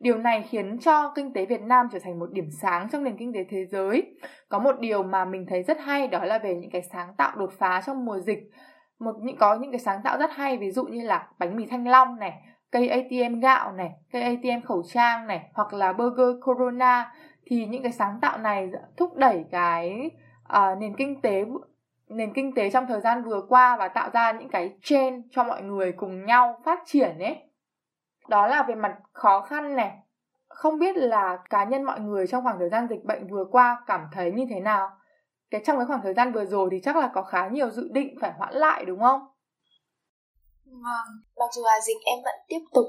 Điều 0.00 0.18
này 0.18 0.44
khiến 0.50 0.78
cho 0.78 1.12
kinh 1.14 1.32
tế 1.32 1.46
Việt 1.46 1.62
Nam 1.62 1.86
trở 1.92 1.98
thành 1.98 2.18
một 2.18 2.32
điểm 2.32 2.48
sáng 2.62 2.88
trong 2.92 3.04
nền 3.04 3.16
kinh 3.16 3.32
tế 3.32 3.40
thế 3.50 3.64
giới. 3.64 4.14
Có 4.48 4.58
một 4.58 4.80
điều 4.80 5.02
mà 5.02 5.24
mình 5.24 5.46
thấy 5.48 5.62
rất 5.62 5.80
hay 5.80 6.08
đó 6.08 6.24
là 6.24 6.38
về 6.38 6.54
những 6.54 6.70
cái 6.70 6.82
sáng 6.92 7.14
tạo 7.16 7.36
đột 7.36 7.52
phá 7.58 7.82
trong 7.86 8.04
mùa 8.04 8.18
dịch. 8.20 8.50
Một 8.98 9.14
những 9.22 9.36
có 9.36 9.54
những 9.54 9.72
cái 9.72 9.80
sáng 9.80 10.00
tạo 10.04 10.18
rất 10.18 10.30
hay 10.32 10.58
ví 10.58 10.70
dụ 10.70 10.84
như 10.84 11.02
là 11.02 11.28
bánh 11.38 11.56
mì 11.56 11.66
thanh 11.66 11.88
long 11.88 12.18
này, 12.18 12.32
cây 12.72 12.88
ATM 12.88 13.40
gạo 13.40 13.72
này, 13.72 13.90
cây 14.12 14.22
ATM 14.22 14.66
khẩu 14.66 14.82
trang 14.82 15.26
này 15.26 15.50
hoặc 15.54 15.72
là 15.72 15.92
burger 15.92 16.36
corona 16.44 17.12
thì 17.46 17.66
những 17.66 17.82
cái 17.82 17.92
sáng 17.92 18.18
tạo 18.20 18.38
này 18.38 18.70
thúc 18.96 19.16
đẩy 19.16 19.44
cái 19.50 20.10
uh, 20.52 20.78
nền 20.78 20.96
kinh 20.96 21.20
tế 21.20 21.44
nền 22.08 22.32
kinh 22.32 22.54
tế 22.54 22.70
trong 22.70 22.86
thời 22.86 23.00
gian 23.00 23.22
vừa 23.24 23.42
qua 23.48 23.76
và 23.76 23.88
tạo 23.88 24.10
ra 24.12 24.32
những 24.32 24.48
cái 24.48 24.74
trend 24.82 25.24
cho 25.30 25.44
mọi 25.44 25.62
người 25.62 25.92
cùng 25.92 26.24
nhau 26.24 26.60
phát 26.64 26.80
triển 26.86 27.18
ấy. 27.18 27.36
Đó 28.28 28.46
là 28.46 28.62
về 28.62 28.74
mặt 28.74 28.98
khó 29.12 29.40
khăn 29.40 29.76
này. 29.76 29.98
Không 30.48 30.78
biết 30.78 30.96
là 30.96 31.38
cá 31.50 31.64
nhân 31.64 31.82
mọi 31.82 32.00
người 32.00 32.26
trong 32.26 32.44
khoảng 32.44 32.58
thời 32.58 32.68
gian 32.68 32.86
dịch 32.88 33.04
bệnh 33.04 33.26
vừa 33.26 33.44
qua 33.44 33.82
cảm 33.86 34.00
thấy 34.12 34.32
như 34.32 34.46
thế 34.50 34.60
nào? 34.60 34.90
Cái 35.50 35.62
trong 35.64 35.76
cái 35.76 35.86
khoảng 35.86 36.02
thời 36.02 36.14
gian 36.14 36.32
vừa 36.32 36.44
rồi 36.44 36.68
thì 36.72 36.80
chắc 36.80 36.96
là 36.96 37.10
có 37.14 37.22
khá 37.22 37.48
nhiều 37.48 37.70
dự 37.70 37.90
định 37.92 38.14
phải 38.20 38.32
hoãn 38.32 38.54
lại 38.54 38.84
đúng 38.84 39.00
không? 39.00 39.20
Vâng, 40.86 41.08
mặc 41.40 41.50
dù 41.54 41.62
là 41.70 41.76
dịch 41.86 42.00
em 42.04 42.18
vẫn 42.26 42.38
tiếp 42.48 42.62
tục 42.74 42.86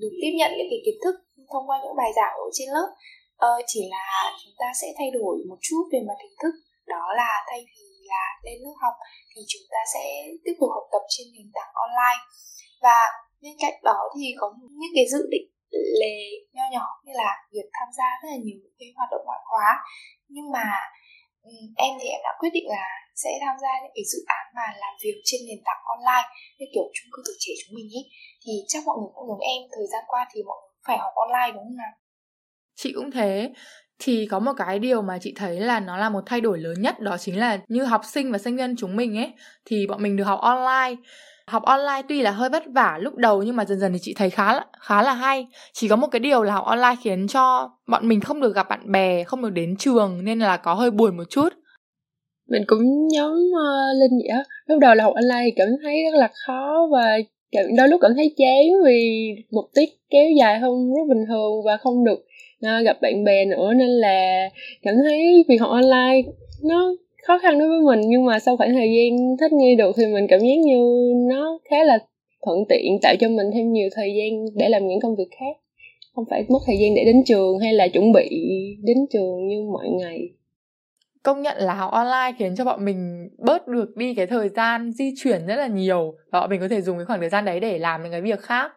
được 0.00 0.12
tiếp 0.22 0.32
nhận 0.38 0.50
những 0.56 0.70
cái 0.70 0.80
kiến 0.84 0.98
thức 1.04 1.16
thông 1.50 1.66
qua 1.68 1.76
những 1.82 1.96
bài 2.00 2.10
giảng 2.16 2.34
ở 2.46 2.48
trên 2.56 2.68
lớp 2.76 2.88
ờ, 3.36 3.52
chỉ 3.66 3.80
là 3.94 4.06
chúng 4.40 4.54
ta 4.58 4.68
sẽ 4.80 4.86
thay 4.98 5.08
đổi 5.18 5.36
một 5.48 5.58
chút 5.66 5.82
về 5.92 6.00
mặt 6.08 6.18
hình 6.22 6.36
thức. 6.42 6.54
Đó 6.86 7.04
là 7.20 7.32
thay 7.48 7.60
vì 7.70 7.86
là 8.12 8.24
lên 8.44 8.58
lớp 8.64 8.76
học 8.84 8.94
thì 9.30 9.40
chúng 9.48 9.66
ta 9.72 9.80
sẽ 9.94 10.04
tiếp 10.44 10.56
tục 10.60 10.70
học 10.76 10.86
tập 10.92 11.04
trên 11.08 11.26
nền 11.34 11.48
tảng 11.56 11.72
online. 11.84 12.22
Và 12.84 12.98
bên 13.42 13.54
cạnh 13.62 13.76
đó 13.82 14.00
thì 14.14 14.26
có 14.40 14.46
những 14.80 14.94
cái 14.96 15.06
dự 15.12 15.22
định 15.34 15.46
lề 16.00 16.16
nho 16.54 16.66
nhỏ 16.72 16.86
như 17.04 17.12
là 17.22 17.30
việc 17.52 17.68
tham 17.76 17.88
gia 17.98 18.08
rất 18.20 18.28
là 18.32 18.38
nhiều 18.46 18.60
cái 18.78 18.88
hoạt 18.96 19.08
động 19.12 19.24
ngoại 19.24 19.42
khóa. 19.48 19.68
Nhưng 20.28 20.50
mà 20.50 20.66
Ừ, 21.50 21.54
em 21.86 21.92
thì 22.00 22.06
em 22.16 22.20
đã 22.26 22.32
quyết 22.40 22.52
định 22.56 22.68
là 22.76 22.84
sẽ 23.22 23.30
tham 23.42 23.56
gia 23.62 23.72
những 23.82 23.94
cái 23.96 24.04
dự 24.12 24.18
án 24.38 24.44
mà 24.56 24.66
làm 24.82 24.94
việc 25.04 25.16
trên 25.24 25.40
nền 25.48 25.60
tảng 25.66 25.82
online, 25.94 26.26
như 26.58 26.66
kiểu 26.74 26.86
chung 26.94 27.10
cư 27.12 27.22
tuổi 27.26 27.36
trẻ 27.38 27.52
chúng 27.60 27.74
mình 27.76 27.88
ý. 27.98 28.02
Thì 28.44 28.52
chắc 28.70 28.80
mọi 28.86 28.96
người 28.98 29.10
cũng 29.14 29.28
giống 29.28 29.44
em, 29.52 29.60
thời 29.74 29.86
gian 29.92 30.02
qua 30.06 30.22
thì 30.32 30.38
mọi 30.48 30.58
người 30.60 30.74
phải 30.86 30.98
học 30.98 31.12
online, 31.24 31.50
đúng 31.54 31.64
không 31.68 31.76
nào? 31.76 31.94
Chị 32.80 32.92
cũng 32.94 33.10
thế. 33.10 33.52
Thì 33.98 34.26
có 34.30 34.38
một 34.38 34.52
cái 34.56 34.78
điều 34.78 35.02
mà 35.02 35.18
chị 35.20 35.32
thấy 35.36 35.60
là 35.60 35.80
nó 35.80 35.96
là 35.96 36.08
một 36.10 36.22
thay 36.26 36.40
đổi 36.40 36.58
lớn 36.58 36.76
nhất, 36.82 37.00
đó 37.00 37.16
chính 37.18 37.38
là 37.38 37.58
như 37.68 37.84
học 37.84 38.00
sinh 38.04 38.32
và 38.32 38.38
sinh 38.38 38.56
viên 38.56 38.76
chúng 38.76 38.96
mình 38.96 39.16
ấy, 39.18 39.32
thì 39.64 39.86
bọn 39.86 40.02
mình 40.02 40.16
được 40.16 40.24
học 40.24 40.40
online 40.40 41.02
học 41.46 41.62
online 41.62 42.02
tuy 42.08 42.22
là 42.22 42.30
hơi 42.30 42.48
vất 42.48 42.62
vả 42.66 42.98
lúc 43.00 43.14
đầu 43.16 43.42
nhưng 43.42 43.56
mà 43.56 43.64
dần 43.64 43.80
dần 43.80 43.92
thì 43.92 43.98
chị 44.02 44.14
thấy 44.16 44.30
khá 44.30 44.54
là 44.54 44.66
khá 44.80 45.02
là 45.02 45.14
hay. 45.14 45.46
Chỉ 45.72 45.88
có 45.88 45.96
một 45.96 46.06
cái 46.06 46.20
điều 46.20 46.42
là 46.42 46.54
học 46.54 46.64
online 46.64 46.96
khiến 47.02 47.26
cho 47.28 47.70
bọn 47.88 48.08
mình 48.08 48.20
không 48.20 48.40
được 48.40 48.54
gặp 48.54 48.68
bạn 48.68 48.92
bè 48.92 49.24
không 49.24 49.42
được 49.42 49.50
đến 49.50 49.76
trường 49.78 50.24
nên 50.24 50.38
là 50.38 50.56
có 50.56 50.74
hơi 50.74 50.90
buồn 50.90 51.16
một 51.16 51.24
chút. 51.30 51.48
Mình 52.48 52.62
cũng 52.66 53.08
nhóm 53.08 53.32
uh, 53.32 53.56
ờ, 53.56 53.92
linh 54.00 54.18
vậy 54.18 54.28
á. 54.28 54.44
Lúc 54.66 54.78
đầu 54.78 54.94
là 54.94 55.04
học 55.04 55.14
online 55.14 55.42
thì 55.44 55.50
cảm 55.56 55.68
thấy 55.82 55.96
rất 56.12 56.18
là 56.18 56.28
khó 56.46 56.88
và 56.92 57.18
đôi 57.76 57.88
lúc 57.88 58.00
cảm 58.00 58.10
thấy 58.16 58.34
chán 58.36 58.84
vì 58.84 59.28
một 59.50 59.68
tiết 59.74 59.88
kéo 60.10 60.30
dài 60.38 60.58
hơn 60.58 60.94
rất 60.94 61.02
bình 61.08 61.24
thường 61.28 61.52
và 61.66 61.76
không 61.76 62.04
được 62.04 62.18
uh, 62.66 62.84
gặp 62.84 62.96
bạn 63.02 63.24
bè 63.24 63.44
nữa 63.44 63.72
nên 63.76 63.88
là 63.88 64.48
cảm 64.82 64.94
thấy 65.04 65.44
việc 65.48 65.60
học 65.60 65.70
online 65.70 66.22
nó 66.64 66.94
khó 67.26 67.38
khăn 67.38 67.58
đối 67.58 67.68
với 67.68 67.80
mình, 67.80 68.00
nhưng 68.08 68.24
mà 68.24 68.38
sau 68.38 68.56
khoảng 68.56 68.72
thời 68.72 68.88
gian 68.94 69.36
thích 69.40 69.52
nghi 69.52 69.76
được 69.76 69.92
thì 69.96 70.06
mình 70.06 70.26
cảm 70.28 70.40
giác 70.40 70.58
như 70.64 71.12
nó 71.28 71.58
khá 71.70 71.84
là 71.84 71.98
thuận 72.46 72.58
tiện, 72.68 72.98
tạo 73.02 73.14
cho 73.20 73.28
mình 73.28 73.46
thêm 73.54 73.72
nhiều 73.72 73.88
thời 73.94 74.08
gian 74.16 74.44
để 74.56 74.68
làm 74.68 74.88
những 74.88 75.00
công 75.00 75.16
việc 75.16 75.28
khác. 75.30 75.56
Không 76.14 76.24
phải 76.30 76.44
mất 76.48 76.58
thời 76.66 76.76
gian 76.80 76.94
để 76.94 77.04
đến 77.04 77.22
trường 77.26 77.58
hay 77.58 77.72
là 77.72 77.88
chuẩn 77.88 78.12
bị 78.12 78.28
đến 78.82 78.96
trường 79.12 79.46
như 79.48 79.56
mọi 79.72 79.88
ngày. 79.88 80.18
Công 81.22 81.42
nhận 81.42 81.56
là 81.58 81.74
học 81.74 81.90
online 81.90 82.36
khiến 82.38 82.54
cho 82.56 82.64
bọn 82.64 82.84
mình 82.84 83.28
bớt 83.38 83.68
được 83.68 83.96
đi 83.96 84.14
cái 84.14 84.26
thời 84.26 84.48
gian 84.48 84.92
di 84.92 85.14
chuyển 85.16 85.46
rất 85.46 85.56
là 85.56 85.66
nhiều 85.66 86.14
và 86.32 86.40
bọn 86.40 86.50
mình 86.50 86.60
có 86.60 86.68
thể 86.68 86.80
dùng 86.80 86.96
cái 86.96 87.06
khoảng 87.06 87.20
thời 87.20 87.28
gian 87.28 87.44
đấy 87.44 87.60
để 87.60 87.78
làm 87.78 88.02
những 88.02 88.12
cái 88.12 88.20
việc 88.20 88.40
khác. 88.40 88.72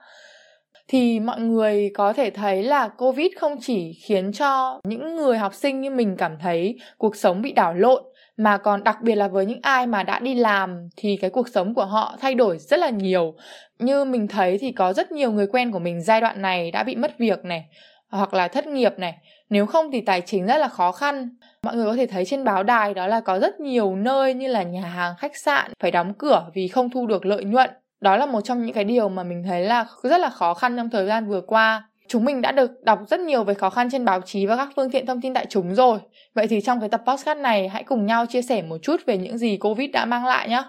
Thì 0.88 1.20
mọi 1.20 1.40
người 1.40 1.92
có 1.94 2.14
thể 2.14 2.30
thấy 2.30 2.64
là 2.64 2.88
covid 2.88 3.28
không 3.38 3.56
chỉ 3.62 3.94
khiến 4.06 4.32
cho 4.34 4.82
những 4.84 5.16
người 5.16 5.38
học 5.38 5.54
sinh 5.54 5.82
như 5.82 5.90
mình 5.90 6.16
cảm 6.18 6.38
thấy 6.42 6.76
cuộc 6.98 7.16
sống 7.16 7.42
bị 7.42 7.52
đảo 7.52 7.74
lộn 7.74 8.04
mà 8.38 8.58
còn 8.58 8.84
đặc 8.84 9.02
biệt 9.02 9.16
là 9.16 9.28
với 9.28 9.46
những 9.46 9.60
ai 9.62 9.88
mà 9.88 10.04
đã 10.04 10.20
đi 10.20 10.36
làm 10.36 10.90
thì 10.98 11.18
cái 11.22 11.30
cuộc 11.30 11.48
sống 11.48 11.74
của 11.74 11.86
họ 11.86 12.16
thay 12.22 12.36
đổi 12.36 12.58
rất 12.58 12.80
là 12.80 12.90
nhiều. 12.90 13.34
Như 13.80 14.06
mình 14.06 14.28
thấy 14.28 14.58
thì 14.58 14.72
có 14.72 14.94
rất 14.94 15.12
nhiều 15.12 15.32
người 15.32 15.48
quen 15.48 15.72
của 15.72 15.80
mình 15.80 16.02
giai 16.04 16.22
đoạn 16.22 16.42
này 16.42 16.72
đã 16.72 16.84
bị 16.84 16.96
mất 16.96 17.20
việc 17.20 17.46
này, 17.46 17.66
hoặc 18.10 18.34
là 18.34 18.48
thất 18.48 18.68
nghiệp 18.68 18.94
này. 18.98 19.18
Nếu 19.50 19.66
không 19.66 19.92
thì 19.92 20.02
tài 20.02 20.22
chính 20.22 20.46
rất 20.46 20.58
là 20.58 20.68
khó 20.68 20.92
khăn. 20.92 21.30
Mọi 21.64 21.76
người 21.76 21.86
có 21.86 21.96
thể 21.96 22.08
thấy 22.08 22.26
trên 22.26 22.44
báo 22.44 22.64
đài 22.64 22.94
đó 22.94 23.08
là 23.08 23.20
có 23.20 23.40
rất 23.40 23.60
nhiều 23.60 23.96
nơi 23.96 24.34
như 24.34 24.48
là 24.48 24.64
nhà 24.64 24.88
hàng, 24.88 25.14
khách 25.18 25.38
sạn 25.38 25.72
phải 25.80 25.92
đóng 25.92 26.14
cửa 26.14 26.50
vì 26.54 26.68
không 26.68 26.90
thu 26.90 27.08
được 27.08 27.26
lợi 27.26 27.44
nhuận. 27.44 27.70
Đó 28.02 28.18
là 28.18 28.26
một 28.26 28.42
trong 28.42 28.66
những 28.66 28.74
cái 28.74 28.84
điều 28.84 29.10
mà 29.10 29.24
mình 29.24 29.44
thấy 29.44 29.64
là 29.64 29.86
rất 30.04 30.18
là 30.18 30.30
khó 30.30 30.54
khăn 30.54 30.78
trong 30.78 30.90
thời 30.90 31.06
gian 31.06 31.28
vừa 31.28 31.42
qua 31.42 31.84
chúng 32.08 32.26
mình 32.26 32.42
đã 32.42 32.52
được 32.52 32.84
đọc 32.84 33.00
rất 33.10 33.20
nhiều 33.20 33.44
về 33.44 33.54
khó 33.54 33.70
khăn 33.70 33.90
trên 33.92 34.06
báo 34.06 34.22
chí 34.22 34.46
và 34.46 34.56
các 34.56 34.70
phương 34.76 34.92
tiện 34.92 35.06
thông 35.06 35.22
tin 35.22 35.34
đại 35.34 35.46
chúng 35.50 35.76
rồi. 35.76 36.00
Vậy 36.34 36.48
thì 36.48 36.62
trong 36.62 36.80
cái 36.80 36.90
tập 36.90 37.02
podcast 37.08 37.38
này, 37.38 37.70
hãy 37.70 37.84
cùng 37.84 38.06
nhau 38.06 38.26
chia 38.26 38.42
sẻ 38.42 38.62
một 38.62 38.78
chút 38.82 39.02
về 39.06 39.18
những 39.18 39.38
gì 39.38 39.58
covid 39.58 39.92
đã 39.92 40.06
mang 40.06 40.26
lại 40.26 40.50
nhé 40.50 40.64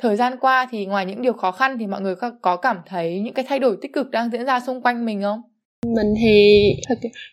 thời 0.00 0.16
gian 0.16 0.36
qua 0.40 0.66
thì 0.70 0.86
ngoài 0.86 1.06
những 1.06 1.22
điều 1.22 1.32
khó 1.32 1.52
khăn 1.52 1.78
thì 1.78 1.86
mọi 1.86 2.00
người 2.00 2.14
có 2.42 2.56
cảm 2.56 2.78
thấy 2.86 3.20
những 3.20 3.34
cái 3.34 3.44
thay 3.48 3.58
đổi 3.58 3.76
tích 3.82 3.92
cực 3.92 4.10
đang 4.10 4.30
diễn 4.30 4.46
ra 4.46 4.60
xung 4.60 4.82
quanh 4.82 5.04
mình 5.04 5.22
không? 5.22 5.42
Mình 5.86 6.14
thì 6.22 6.62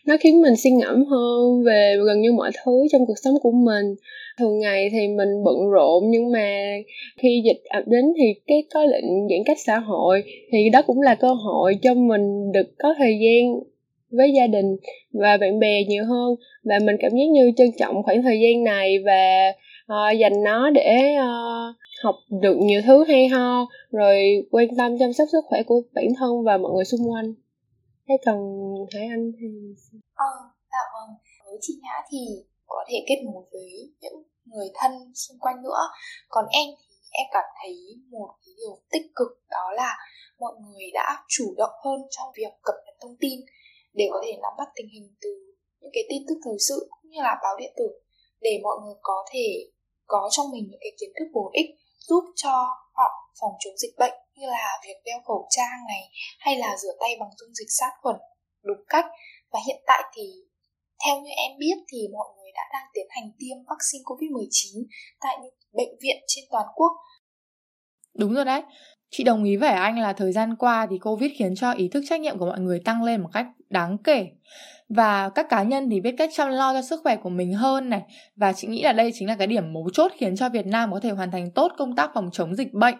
nó 0.06 0.16
khiến 0.20 0.40
mình 0.42 0.56
suy 0.56 0.70
ngẫm 0.70 1.04
hơn 1.04 1.62
về 1.66 1.96
gần 2.06 2.20
như 2.20 2.32
mọi 2.32 2.50
thứ 2.64 2.72
trong 2.92 3.06
cuộc 3.06 3.18
sống 3.24 3.34
của 3.42 3.50
mình. 3.50 3.94
Thường 4.38 4.58
ngày 4.58 4.88
thì 4.92 5.08
mình 5.08 5.44
bận 5.44 5.70
rộn 5.70 6.10
nhưng 6.10 6.32
mà 6.32 6.62
khi 7.18 7.42
dịch 7.44 7.62
ập 7.68 7.82
đến 7.86 8.04
thì 8.18 8.24
cái 8.46 8.62
có 8.74 8.84
lệnh 8.84 9.28
giãn 9.28 9.38
cách 9.46 9.56
xã 9.66 9.78
hội 9.78 10.22
thì 10.52 10.70
đó 10.70 10.82
cũng 10.82 11.00
là 11.00 11.14
cơ 11.14 11.32
hội 11.32 11.78
cho 11.82 11.94
mình 11.94 12.52
được 12.52 12.74
có 12.78 12.94
thời 12.98 13.18
gian 13.20 13.60
với 14.10 14.32
gia 14.32 14.46
đình 14.46 14.76
và 15.12 15.36
bạn 15.36 15.58
bè 15.58 15.84
nhiều 15.84 16.04
hơn. 16.04 16.34
Và 16.64 16.78
mình 16.78 16.96
cảm 17.00 17.10
giác 17.10 17.26
như 17.32 17.52
trân 17.56 17.68
trọng 17.78 18.02
khoảng 18.02 18.22
thời 18.22 18.40
gian 18.40 18.64
này 18.64 18.98
và 19.06 19.52
uh, 19.92 20.18
dành 20.18 20.42
nó 20.44 20.70
để 20.70 21.16
uh, 21.16 21.76
học 22.04 22.14
được 22.42 22.56
nhiều 22.60 22.80
thứ 22.86 23.04
hay 23.08 23.28
ho 23.28 23.66
rồi 23.92 24.46
quan 24.50 24.68
tâm 24.78 24.98
chăm 24.98 25.12
sóc 25.12 25.28
sức 25.32 25.44
khỏe 25.48 25.62
của 25.62 25.82
bản 25.94 26.06
thân 26.18 26.42
và 26.44 26.58
mọi 26.58 26.72
người 26.74 26.84
xung 26.84 27.10
quanh 27.10 27.34
thế 28.08 28.14
còn 28.26 28.38
thái 28.92 29.06
Anh 29.16 29.32
thì 29.40 29.46
ờ 30.14 30.32
dạ 30.72 30.82
vâng. 30.94 31.10
Với 31.44 31.58
chị 31.60 31.80
Nhã 31.82 31.94
thì 32.10 32.18
có 32.66 32.84
thể 32.88 32.96
kết 33.08 33.22
nối 33.24 33.44
với 33.52 33.92
những 34.00 34.22
người 34.44 34.68
thân 34.74 34.92
xung 35.14 35.38
quanh 35.38 35.62
nữa. 35.62 35.82
Còn 36.28 36.44
em 36.50 36.66
thì 36.78 36.94
em 37.10 37.26
cảm 37.32 37.44
thấy 37.62 37.74
một 38.10 38.30
cái 38.46 38.54
điều 38.56 38.78
tích 38.90 39.06
cực 39.16 39.28
đó 39.50 39.72
là 39.76 39.96
mọi 40.38 40.54
người 40.60 40.90
đã 40.94 41.24
chủ 41.28 41.54
động 41.56 41.74
hơn 41.84 42.00
trong 42.10 42.28
việc 42.36 42.52
cập 42.62 42.74
nhật 42.86 42.94
thông 43.00 43.16
tin 43.20 43.40
để 43.92 44.08
có 44.12 44.20
thể 44.24 44.32
nắm 44.42 44.52
bắt 44.58 44.68
tình 44.76 44.88
hình 44.94 45.14
từ 45.20 45.30
những 45.80 45.90
cái 45.92 46.04
tin 46.08 46.22
tức 46.28 46.34
thời 46.44 46.58
sự 46.68 46.88
cũng 46.90 47.10
như 47.10 47.20
là 47.22 47.34
báo 47.42 47.56
điện 47.58 47.72
tử 47.76 47.88
để 48.40 48.50
mọi 48.62 48.76
người 48.84 48.94
có 49.02 49.24
thể 49.32 49.70
có 50.06 50.28
trong 50.30 50.50
mình 50.52 50.66
những 50.70 50.80
cái 50.80 50.92
kiến 51.00 51.10
thức 51.18 51.28
bổ 51.32 51.50
ích 51.52 51.70
giúp 52.08 52.24
cho 52.36 52.68
phòng 53.40 53.52
chống 53.60 53.76
dịch 53.76 53.94
bệnh 53.98 54.14
như 54.36 54.46
là 54.46 54.78
việc 54.86 54.98
đeo 55.04 55.18
khẩu 55.26 55.46
trang 55.50 55.78
này 55.88 56.02
hay 56.38 56.56
là 56.56 56.76
rửa 56.76 56.94
tay 57.00 57.16
bằng 57.20 57.30
dung 57.38 57.54
dịch 57.54 57.70
sát 57.78 57.92
khuẩn 58.02 58.16
đúng 58.62 58.84
cách 58.88 59.06
và 59.52 59.60
hiện 59.66 59.80
tại 59.86 60.02
thì, 60.14 60.22
theo 61.04 61.20
như 61.20 61.30
em 61.30 61.58
biết 61.58 61.74
thì 61.92 61.98
mọi 62.12 62.28
người 62.36 62.50
đã 62.54 62.62
đang 62.72 62.86
tiến 62.94 63.06
hành 63.10 63.30
tiêm 63.38 63.56
vaccine 63.70 64.02
COVID-19 64.04 64.84
tại 65.20 65.36
những 65.42 65.54
bệnh 65.72 65.98
viện 66.02 66.16
trên 66.26 66.44
toàn 66.50 66.66
quốc. 66.74 66.92
Đúng 68.14 68.34
rồi 68.34 68.44
đấy. 68.44 68.62
Chị 69.10 69.24
đồng 69.24 69.44
ý 69.44 69.56
với 69.56 69.68
anh 69.68 69.98
là 69.98 70.12
thời 70.12 70.32
gian 70.32 70.56
qua 70.56 70.86
thì 70.90 70.98
Covid 70.98 71.32
khiến 71.38 71.54
cho 71.56 71.72
ý 71.72 71.88
thức 71.88 72.04
trách 72.08 72.20
nhiệm 72.20 72.38
của 72.38 72.46
mọi 72.46 72.60
người 72.60 72.80
tăng 72.84 73.02
lên 73.02 73.20
một 73.20 73.28
cách 73.32 73.46
đáng 73.70 73.98
kể. 74.04 74.26
Và 74.88 75.30
các 75.34 75.46
cá 75.48 75.62
nhân 75.62 75.90
thì 75.90 76.00
biết 76.00 76.14
cách 76.18 76.30
chăm 76.32 76.48
lo 76.48 76.72
cho 76.72 76.82
sức 76.82 77.00
khỏe 77.02 77.16
của 77.16 77.28
mình 77.28 77.52
hơn 77.52 77.88
này. 77.88 78.02
Và 78.36 78.52
chị 78.52 78.68
nghĩ 78.68 78.82
là 78.82 78.92
đây 78.92 79.10
chính 79.14 79.28
là 79.28 79.36
cái 79.38 79.46
điểm 79.46 79.72
mấu 79.72 79.90
chốt 79.92 80.12
khiến 80.18 80.36
cho 80.36 80.48
Việt 80.48 80.66
Nam 80.66 80.92
có 80.92 81.00
thể 81.00 81.10
hoàn 81.10 81.30
thành 81.30 81.50
tốt 81.50 81.72
công 81.78 81.96
tác 81.96 82.10
phòng 82.14 82.30
chống 82.32 82.56
dịch 82.56 82.72
bệnh. 82.72 82.94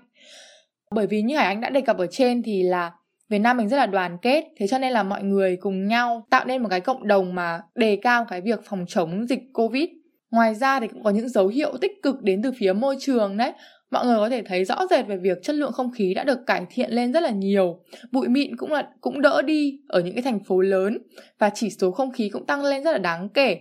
Bởi 0.91 1.07
vì 1.07 1.23
như 1.23 1.37
Hải 1.37 1.47
Anh 1.47 1.61
đã 1.61 1.71
đề 1.71 1.81
cập 1.81 1.99
ở 1.99 2.07
trên 2.11 2.43
thì 2.43 2.63
là 2.63 2.93
Việt 3.29 3.39
Nam 3.39 3.57
mình 3.57 3.69
rất 3.69 3.77
là 3.77 3.87
đoàn 3.87 4.19
kết, 4.23 4.45
thế 4.57 4.67
cho 4.67 4.79
nên 4.79 4.93
là 4.93 5.03
mọi 5.03 5.23
người 5.23 5.57
cùng 5.57 5.87
nhau 5.87 6.27
tạo 6.31 6.45
nên 6.45 6.63
một 6.63 6.69
cái 6.69 6.81
cộng 6.81 7.09
đồng 7.09 7.35
mà 7.35 7.61
đề 7.75 7.99
cao 8.03 8.27
cái 8.31 8.41
việc 8.41 8.61
phòng 8.65 8.85
chống 8.89 9.27
dịch 9.27 9.41
Covid. 9.53 9.89
Ngoài 10.31 10.55
ra 10.55 10.81
thì 10.81 10.89
cũng 10.89 11.03
có 11.03 11.11
những 11.11 11.29
dấu 11.29 11.49
hiệu 11.49 11.77
tích 11.81 11.93
cực 12.03 12.23
đến 12.23 12.43
từ 12.43 12.53
phía 12.59 12.73
môi 12.73 12.97
trường 13.01 13.37
đấy. 13.37 13.53
Mọi 13.91 14.07
người 14.07 14.17
có 14.17 14.29
thể 14.29 14.43
thấy 14.43 14.65
rõ 14.65 14.87
rệt 14.91 15.07
về 15.07 15.17
việc 15.17 15.39
chất 15.43 15.55
lượng 15.55 15.73
không 15.73 15.93
khí 15.93 16.15
đã 16.15 16.25
được 16.25 16.39
cải 16.47 16.67
thiện 16.71 16.91
lên 16.91 17.13
rất 17.13 17.21
là 17.21 17.31
nhiều. 17.31 17.81
Bụi 18.13 18.29
mịn 18.29 18.57
cũng 18.57 18.73
là 18.73 18.89
cũng 19.01 19.23
đỡ 19.23 19.43
đi 19.43 19.81
ở 19.89 20.01
những 20.01 20.15
cái 20.15 20.23
thành 20.23 20.45
phố 20.45 20.61
lớn 20.61 20.99
và 21.39 21.51
chỉ 21.55 21.71
số 21.71 21.91
không 21.91 22.13
khí 22.13 22.29
cũng 22.29 22.47
tăng 22.47 22.65
lên 22.65 22.85
rất 22.85 22.93
là 22.93 22.99
đáng 22.99 23.29
kể. 23.29 23.59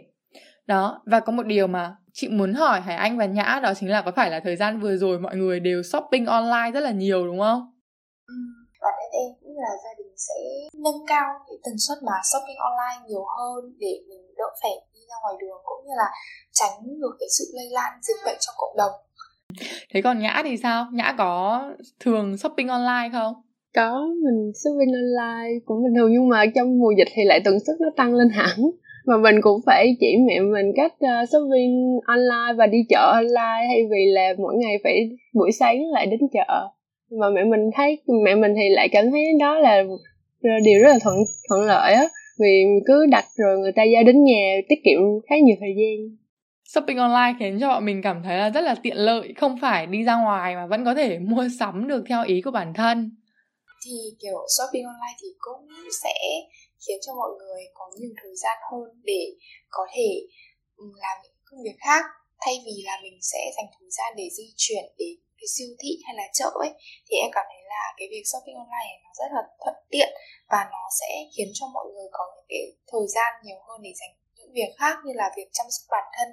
Đó, 0.65 1.01
và 1.05 1.19
có 1.19 1.31
một 1.31 1.45
điều 1.45 1.67
mà 1.67 1.95
chị 2.19 2.27
muốn 2.27 2.53
hỏi 2.53 2.81
Hải 2.81 2.95
Anh 2.95 3.17
và 3.17 3.25
Nhã 3.25 3.59
đó 3.63 3.73
chính 3.79 3.89
là 3.89 4.01
có 4.01 4.11
phải 4.15 4.31
là 4.31 4.39
thời 4.39 4.55
gian 4.55 4.79
vừa 4.79 4.97
rồi 4.97 5.19
mọi 5.19 5.35
người 5.35 5.59
đều 5.59 5.83
shopping 5.83 6.25
online 6.25 6.71
rất 6.73 6.79
là 6.79 6.91
nhiều 6.91 7.27
đúng 7.27 7.39
không? 7.39 7.61
Ừ, 8.27 8.35
và 8.81 8.89
em 9.11 9.29
cũng 9.41 9.55
là 9.57 9.71
gia 9.83 9.89
đình 9.97 10.13
sẽ 10.17 10.33
nâng 10.73 11.05
cao 11.07 11.25
cái 11.47 11.57
tần 11.63 11.73
suất 11.87 11.97
mà 12.03 12.13
shopping 12.31 12.57
online 12.69 13.07
nhiều 13.07 13.25
hơn 13.37 13.73
để 13.79 13.93
mình 14.09 14.21
đỡ 14.37 14.43
phải 14.61 14.71
đi 14.93 14.99
ra 15.09 15.15
ngoài 15.21 15.35
đường 15.41 15.57
cũng 15.63 15.85
như 15.85 15.93
là 15.97 16.09
tránh 16.51 16.99
được 17.01 17.15
cái 17.19 17.27
sự 17.37 17.45
lây 17.55 17.69
lan 17.71 17.91
dịch 18.01 18.21
bệnh 18.25 18.37
trong 18.39 18.55
cộng 18.57 18.77
đồng. 18.77 18.91
Thế 19.93 20.01
còn 20.01 20.19
Nhã 20.19 20.41
thì 20.43 20.57
sao? 20.57 20.87
Nhã 20.93 21.15
có 21.17 21.61
thường 21.99 22.37
shopping 22.37 22.67
online 22.67 23.09
không? 23.11 23.33
Có, 23.75 24.07
mình 24.23 24.51
shopping 24.63 24.91
online 24.93 25.59
cũng 25.65 25.83
bình 25.83 25.93
thường 25.97 26.11
nhưng 26.11 26.29
mà 26.29 26.45
trong 26.55 26.79
mùa 26.79 26.91
dịch 26.97 27.11
thì 27.15 27.21
lại 27.25 27.41
tần 27.45 27.57
suất 27.67 27.75
nó 27.81 27.89
tăng 27.97 28.13
lên 28.13 28.29
hẳn 28.29 28.57
mà 29.07 29.17
mình 29.17 29.35
cũng 29.41 29.61
phải 29.65 29.95
chỉ 29.99 30.15
mẹ 30.27 30.39
mình 30.39 30.71
cách 30.75 30.93
uh, 30.93 31.29
shopping 31.29 31.99
online 32.07 32.53
và 32.57 32.67
đi 32.67 32.77
chợ 32.89 33.11
online 33.13 33.67
hay 33.67 33.79
vì 33.91 34.05
là 34.05 34.33
mỗi 34.37 34.55
ngày 34.55 34.77
phải 34.83 35.09
buổi 35.33 35.51
sáng 35.51 35.91
lại 35.91 36.05
đến 36.05 36.19
chợ. 36.33 36.69
Mà 37.19 37.29
mẹ 37.29 37.43
mình 37.43 37.69
thấy 37.75 38.01
mẹ 38.23 38.35
mình 38.35 38.53
thì 38.55 38.69
lại 38.69 38.89
cảm 38.91 39.11
thấy 39.11 39.23
đó 39.39 39.59
là 39.59 39.83
điều 40.65 40.81
rất 40.81 40.89
là 40.89 40.99
thuận 41.03 41.15
thuận 41.49 41.61
lợi 41.61 41.93
á 41.93 42.03
vì 42.39 42.63
cứ 42.85 43.05
đặt 43.05 43.25
rồi 43.35 43.59
người 43.59 43.71
ta 43.71 43.83
giao 43.83 44.03
đến 44.03 44.23
nhà 44.23 44.57
tiết 44.69 44.79
kiệm 44.85 44.99
khá 45.29 45.35
nhiều 45.43 45.55
thời 45.59 45.75
gian. 45.77 46.17
Shopping 46.63 46.97
online 46.97 47.35
khiến 47.39 47.57
cho 47.61 47.67
bọn 47.67 47.85
mình 47.85 48.01
cảm 48.03 48.23
thấy 48.23 48.37
là 48.37 48.49
rất 48.49 48.61
là 48.61 48.75
tiện 48.83 48.97
lợi 48.97 49.33
không 49.37 49.57
phải 49.61 49.85
đi 49.85 50.03
ra 50.03 50.15
ngoài 50.15 50.55
mà 50.55 50.65
vẫn 50.67 50.85
có 50.85 50.95
thể 50.95 51.19
mua 51.29 51.47
sắm 51.59 51.87
được 51.87 52.03
theo 52.09 52.23
ý 52.25 52.41
của 52.41 52.51
bản 52.51 52.73
thân. 52.73 53.11
Thì 53.85 53.91
kiểu 54.21 54.37
shopping 54.57 54.85
online 54.85 55.15
thì 55.21 55.27
cũng 55.39 55.67
sẽ 56.03 56.13
khiến 56.83 56.99
cho 57.05 57.11
mọi 57.21 57.31
người 57.39 57.61
có 57.73 57.85
nhiều 57.97 58.13
thời 58.21 58.35
gian 58.43 58.57
hơn 58.71 59.01
để 59.03 59.23
có 59.69 59.83
thể 59.93 60.09
làm 61.03 61.17
những 61.23 61.37
công 61.45 61.63
việc 61.63 61.77
khác. 61.85 62.03
Thay 62.43 62.55
vì 62.65 62.75
là 62.85 62.99
mình 63.03 63.17
sẽ 63.21 63.41
dành 63.55 63.69
thời 63.79 63.89
gian 63.97 64.09
để 64.17 64.27
di 64.37 64.47
chuyển 64.57 64.85
đến 64.99 65.13
cái 65.39 65.47
siêu 65.55 65.71
thị 65.81 65.91
hay 66.05 66.15
là 66.15 66.27
chợ 66.33 66.49
ấy, 66.65 66.71
thì 67.07 67.13
em 67.23 67.29
cảm 67.33 67.45
thấy 67.51 67.61
là 67.73 67.83
cái 67.97 68.07
việc 68.11 68.23
shopping 68.29 68.57
online 68.63 68.93
nó 69.03 69.11
rất 69.19 69.29
là 69.35 69.43
thuận 69.61 69.75
tiện 69.93 70.09
và 70.51 70.61
nó 70.73 70.83
sẽ 70.99 71.09
khiến 71.33 71.49
cho 71.53 71.65
mọi 71.75 71.85
người 71.93 72.07
có 72.11 72.23
những 72.35 72.49
cái 72.49 72.63
thời 72.91 73.07
gian 73.15 73.29
nhiều 73.43 73.59
hơn 73.67 73.77
để 73.85 73.91
dành 73.99 74.13
những 74.37 74.51
việc 74.53 74.71
khác 74.79 74.95
như 75.05 75.13
là 75.15 75.27
việc 75.37 75.49
chăm 75.51 75.67
sóc 75.69 75.85
bản 75.89 76.07
thân, 76.17 76.29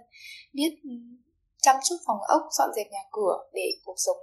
biết 0.53 0.73
chăm 1.63 1.77
chút 1.87 1.97
phòng 2.07 2.23
ốc, 2.37 2.43
dọn 2.59 2.71
dẹp 2.77 2.87
nhà 2.91 3.05
cửa 3.13 3.35
để 3.53 3.67
cuộc 3.85 3.99
sống 4.05 4.17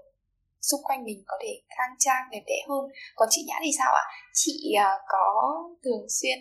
xung 0.69 0.83
quanh 0.87 1.03
mình 1.03 1.19
có 1.27 1.35
thể 1.41 1.53
khang 1.75 1.93
trang 2.03 2.23
đẹp 2.31 2.43
đẽ 2.47 2.59
hơn. 2.69 2.83
Còn 3.15 3.27
chị 3.31 3.41
nhã 3.47 3.57
thì 3.63 3.71
sao 3.79 3.91
ạ? 4.03 4.05
Chị 4.33 4.55
uh, 4.85 5.01
có 5.07 5.23
thường 5.83 6.05
xuyên 6.17 6.37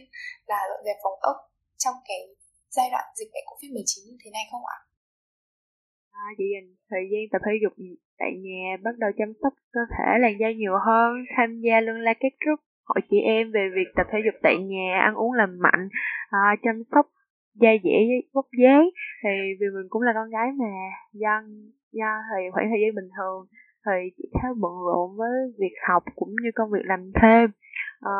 là 0.50 0.58
dọn 0.68 0.80
dẹp 0.86 0.96
phòng 1.04 1.18
ốc 1.32 1.36
trong 1.82 1.96
cái 2.08 2.20
giai 2.76 2.88
đoạn 2.92 3.04
dịch 3.18 3.30
bệnh 3.34 3.46
covid 3.50 3.70
19 3.72 4.04
như 4.08 4.16
thế 4.24 4.30
này 4.36 4.44
không 4.50 4.64
ạ? 4.76 4.78
À, 6.22 6.26
chị 6.38 6.44
dành 6.54 6.68
thời 6.90 7.04
gian 7.10 7.22
tập 7.32 7.40
thể 7.46 7.54
dục 7.62 7.74
tại 8.20 8.32
nhà 8.46 8.66
bắt 8.84 8.94
đầu 9.02 9.10
chăm 9.18 9.30
sóc 9.42 9.52
cơ 9.74 9.80
thể 9.92 10.08
làn 10.22 10.34
da 10.40 10.48
nhiều 10.60 10.76
hơn 10.86 11.10
tham 11.36 11.50
gia 11.64 11.80
luôn 11.80 11.98
la 12.06 12.14
các 12.20 12.32
group. 12.42 12.60
Hội 12.88 13.00
chị 13.10 13.18
em 13.36 13.52
về 13.54 13.64
việc 13.76 13.88
tập 13.96 14.06
thể 14.12 14.18
dục 14.26 14.36
tại 14.42 14.56
nhà 14.72 14.88
ăn 15.06 15.14
uống 15.14 15.32
lành 15.32 15.54
mạnh 15.64 15.82
à, 16.30 16.56
chăm 16.62 16.76
sóc 16.92 17.06
da 17.62 17.70
dẻ 17.84 17.96
vóc 18.34 18.46
dáng. 18.62 18.84
Thì 19.22 19.30
vì 19.60 19.66
mình 19.74 19.88
cũng 19.90 20.02
là 20.02 20.12
con 20.14 20.30
gái 20.30 20.48
mà 20.60 20.72
do 21.12 21.34
do 21.98 22.10
thì 22.30 22.42
khoảng 22.52 22.68
thời 22.70 22.80
gian 22.82 22.94
bình 22.98 23.10
thường 23.16 23.38
thì 23.86 23.98
chị 24.16 24.24
khá 24.32 24.48
bận 24.60 24.72
rộn 24.86 25.16
với 25.16 25.36
việc 25.58 25.74
học 25.88 26.02
cũng 26.16 26.34
như 26.42 26.50
công 26.54 26.70
việc 26.70 26.84
làm 26.84 27.12
thêm. 27.22 27.50
À, 28.00 28.18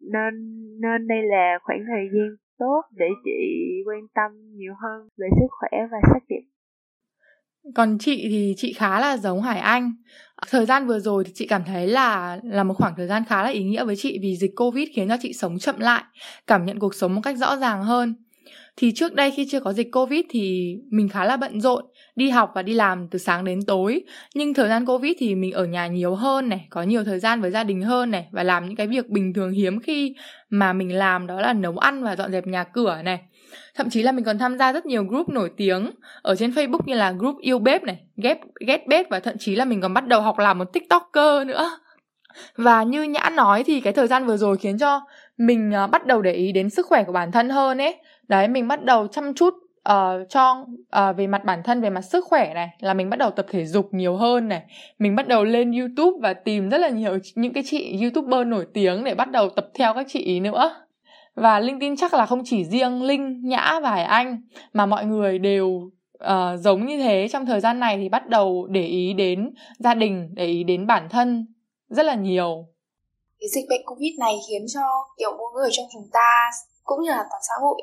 nên 0.00 0.34
nên 0.80 1.08
đây 1.08 1.22
là 1.22 1.58
khoảng 1.62 1.84
thời 1.86 2.04
gian 2.12 2.36
tốt 2.58 2.82
để 2.96 3.06
chị 3.24 3.38
quan 3.86 4.00
tâm 4.14 4.30
nhiều 4.56 4.72
hơn 4.82 5.08
về 5.18 5.28
sức 5.40 5.48
khỏe 5.50 5.78
và 5.90 5.98
sắc 6.12 6.22
đẹp 6.28 6.42
còn 7.74 7.98
chị 7.98 8.26
thì 8.30 8.54
chị 8.56 8.72
khá 8.72 9.00
là 9.00 9.16
giống 9.16 9.42
Hải 9.42 9.58
Anh. 9.58 9.92
Thời 10.50 10.66
gian 10.66 10.86
vừa 10.86 10.98
rồi 10.98 11.24
thì 11.24 11.32
chị 11.34 11.46
cảm 11.46 11.62
thấy 11.66 11.86
là 11.86 12.38
là 12.44 12.64
một 12.64 12.74
khoảng 12.74 12.94
thời 12.96 13.06
gian 13.06 13.22
khá 13.28 13.42
là 13.42 13.48
ý 13.48 13.62
nghĩa 13.62 13.84
với 13.84 13.96
chị 13.96 14.18
vì 14.22 14.36
dịch 14.36 14.52
Covid 14.56 14.88
khiến 14.94 15.08
cho 15.08 15.16
chị 15.20 15.32
sống 15.32 15.58
chậm 15.58 15.78
lại, 15.78 16.04
cảm 16.46 16.64
nhận 16.64 16.78
cuộc 16.78 16.94
sống 16.94 17.14
một 17.14 17.20
cách 17.24 17.36
rõ 17.36 17.56
ràng 17.56 17.82
hơn. 17.82 18.14
Thì 18.76 18.92
trước 18.94 19.14
đây 19.14 19.30
khi 19.30 19.46
chưa 19.50 19.60
có 19.60 19.72
dịch 19.72 19.88
covid 19.92 20.20
thì 20.28 20.74
mình 20.90 21.08
khá 21.08 21.24
là 21.24 21.36
bận 21.36 21.60
rộn 21.60 21.84
đi 22.18 22.30
học 22.30 22.52
và 22.54 22.62
đi 22.62 22.74
làm 22.74 23.08
từ 23.08 23.18
sáng 23.18 23.44
đến 23.44 23.60
tối. 23.66 24.02
Nhưng 24.34 24.54
thời 24.54 24.68
gian 24.68 24.86
covid 24.86 25.12
thì 25.18 25.34
mình 25.34 25.52
ở 25.52 25.64
nhà 25.64 25.86
nhiều 25.86 26.14
hơn 26.14 26.48
này, 26.48 26.66
có 26.70 26.82
nhiều 26.82 27.04
thời 27.04 27.18
gian 27.18 27.40
với 27.40 27.50
gia 27.50 27.64
đình 27.64 27.82
hơn 27.82 28.10
này 28.10 28.26
và 28.30 28.42
làm 28.42 28.66
những 28.66 28.76
cái 28.76 28.86
việc 28.86 29.08
bình 29.08 29.34
thường 29.34 29.50
hiếm 29.50 29.80
khi 29.80 30.14
mà 30.50 30.72
mình 30.72 30.94
làm, 30.94 31.26
đó 31.26 31.40
là 31.40 31.52
nấu 31.52 31.78
ăn 31.78 32.02
và 32.04 32.16
dọn 32.16 32.32
dẹp 32.32 32.46
nhà 32.46 32.64
cửa 32.64 33.00
này. 33.04 33.20
Thậm 33.74 33.90
chí 33.90 34.02
là 34.02 34.12
mình 34.12 34.24
còn 34.24 34.38
tham 34.38 34.58
gia 34.58 34.72
rất 34.72 34.86
nhiều 34.86 35.04
group 35.04 35.28
nổi 35.28 35.50
tiếng 35.56 35.90
ở 36.22 36.36
trên 36.36 36.50
facebook 36.50 36.80
như 36.86 36.94
là 36.94 37.12
group 37.12 37.36
yêu 37.40 37.58
bếp 37.58 37.82
này, 37.82 37.98
ghép, 38.16 38.38
ghét 38.66 38.86
bếp 38.88 39.10
và 39.10 39.20
thậm 39.20 39.34
chí 39.38 39.54
là 39.54 39.64
mình 39.64 39.80
còn 39.80 39.94
bắt 39.94 40.06
đầu 40.06 40.20
học 40.20 40.38
làm 40.38 40.58
một 40.58 40.72
tiktoker 40.72 41.46
nữa. 41.46 41.70
Và 42.56 42.82
như 42.82 43.02
nhã 43.02 43.30
nói 43.32 43.64
thì 43.64 43.80
cái 43.80 43.92
thời 43.92 44.06
gian 44.06 44.26
vừa 44.26 44.36
rồi 44.36 44.56
khiến 44.56 44.78
cho 44.78 45.00
mình 45.38 45.74
à, 45.74 45.86
bắt 45.86 46.06
đầu 46.06 46.22
để 46.22 46.32
ý 46.32 46.52
đến 46.52 46.70
sức 46.70 46.86
khỏe 46.86 47.04
của 47.04 47.12
bản 47.12 47.32
thân 47.32 47.48
hơn 47.48 47.78
ấy. 47.78 47.96
Đấy, 48.28 48.48
mình 48.48 48.68
bắt 48.68 48.84
đầu 48.84 49.06
chăm 49.06 49.34
chút 49.34 49.54
uh, 49.92 50.28
cho 50.28 50.66
uh, 51.10 51.16
về 51.16 51.26
mặt 51.26 51.44
bản 51.44 51.62
thân 51.64 51.80
về 51.80 51.90
mặt 51.90 52.00
sức 52.00 52.24
khỏe 52.28 52.54
này 52.54 52.68
là 52.80 52.94
mình 52.94 53.10
bắt 53.10 53.16
đầu 53.16 53.30
tập 53.30 53.46
thể 53.50 53.64
dục 53.64 53.88
nhiều 53.92 54.16
hơn 54.16 54.48
này. 54.48 54.62
Mình 54.98 55.16
bắt 55.16 55.28
đầu 55.28 55.44
lên 55.44 55.72
youtube 55.72 56.18
và 56.22 56.34
tìm 56.34 56.68
rất 56.68 56.78
là 56.78 56.88
nhiều 56.88 57.18
những 57.34 57.52
cái 57.52 57.62
chị 57.66 58.02
youtuber 58.02 58.46
nổi 58.46 58.66
tiếng 58.74 59.04
để 59.04 59.14
bắt 59.14 59.30
đầu 59.30 59.50
tập 59.50 59.68
theo 59.74 59.94
các 59.94 60.06
chị 60.08 60.18
ý 60.18 60.40
nữa. 60.40 60.74
Và 61.34 61.60
linh 61.60 61.80
tin 61.80 61.96
chắc 61.96 62.14
là 62.14 62.26
không 62.26 62.42
chỉ 62.44 62.64
riêng 62.64 63.02
linh 63.02 63.40
nhã 63.44 63.80
và 63.82 63.90
hải 63.90 64.04
anh 64.04 64.42
mà 64.72 64.86
mọi 64.86 65.04
người 65.04 65.38
đều 65.38 65.66
uh, 66.24 66.60
giống 66.60 66.86
như 66.86 66.98
thế. 66.98 67.28
Trong 67.32 67.46
thời 67.46 67.60
gian 67.60 67.80
này 67.80 67.96
thì 67.96 68.08
bắt 68.08 68.28
đầu 68.28 68.66
để 68.70 68.86
ý 68.86 69.12
đến 69.12 69.54
gia 69.78 69.94
đình 69.94 70.30
để 70.34 70.46
ý 70.46 70.64
đến 70.64 70.86
bản 70.86 71.08
thân 71.10 71.46
rất 71.88 72.06
là 72.06 72.14
nhiều. 72.14 72.66
Cái 73.40 73.48
dịch 73.54 73.64
bệnh 73.68 73.86
covid 73.86 74.18
này 74.18 74.34
khiến 74.48 74.62
cho 74.74 74.80
kiểu 75.18 75.30
mỗi 75.30 75.52
người 75.54 75.68
trong 75.72 75.86
chúng 75.92 76.08
ta 76.12 76.50
cũng 76.84 77.02
như 77.02 77.10
là 77.10 77.16
toàn 77.30 77.42
xã 77.48 77.54
hội 77.62 77.76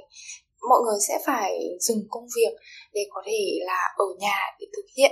mọi 0.70 0.80
người 0.86 1.00
sẽ 1.08 1.20
phải 1.26 1.60
dừng 1.80 2.08
công 2.10 2.28
việc 2.36 2.58
để 2.94 3.02
có 3.10 3.22
thể 3.26 3.60
là 3.62 3.94
ở 3.98 4.06
nhà 4.20 4.38
để 4.60 4.68
thực 4.76 4.86
hiện 4.98 5.12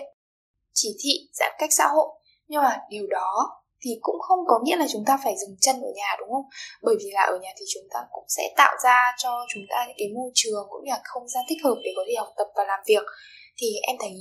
chỉ 0.73 0.95
thị 1.03 1.29
giãn 1.33 1.51
cách 1.59 1.69
xã 1.77 1.87
hội. 1.87 2.07
Nhưng 2.47 2.61
mà 2.61 2.77
điều 2.89 3.07
đó 3.07 3.63
thì 3.81 3.91
cũng 4.01 4.19
không 4.19 4.39
có 4.47 4.59
nghĩa 4.63 4.75
là 4.75 4.85
chúng 4.93 5.03
ta 5.05 5.17
phải 5.23 5.33
dừng 5.37 5.55
chân 5.61 5.75
ở 5.81 5.91
nhà, 5.95 6.15
đúng 6.19 6.29
không? 6.29 6.45
Bởi 6.81 6.95
vì 6.99 7.11
là 7.11 7.21
ở 7.21 7.37
nhà 7.41 7.49
thì 7.59 7.65
chúng 7.73 7.83
ta 7.93 7.99
cũng 8.11 8.25
sẽ 8.27 8.53
tạo 8.57 8.75
ra 8.83 9.15
cho 9.17 9.45
chúng 9.53 9.63
ta 9.69 9.85
những 9.87 9.97
cái 9.99 10.07
môi 10.15 10.31
trường 10.33 10.67
cũng 10.69 10.83
như 10.83 10.89
là 10.89 11.01
không 11.03 11.27
gian 11.27 11.43
thích 11.49 11.63
hợp 11.63 11.75
để 11.83 11.91
có 11.95 12.03
thể 12.07 12.13
học 12.17 12.33
tập 12.37 12.47
và 12.55 12.63
làm 12.67 12.79
việc. 12.87 13.03
Thì 13.57 13.67
em 13.87 13.95
thấy 13.99 14.11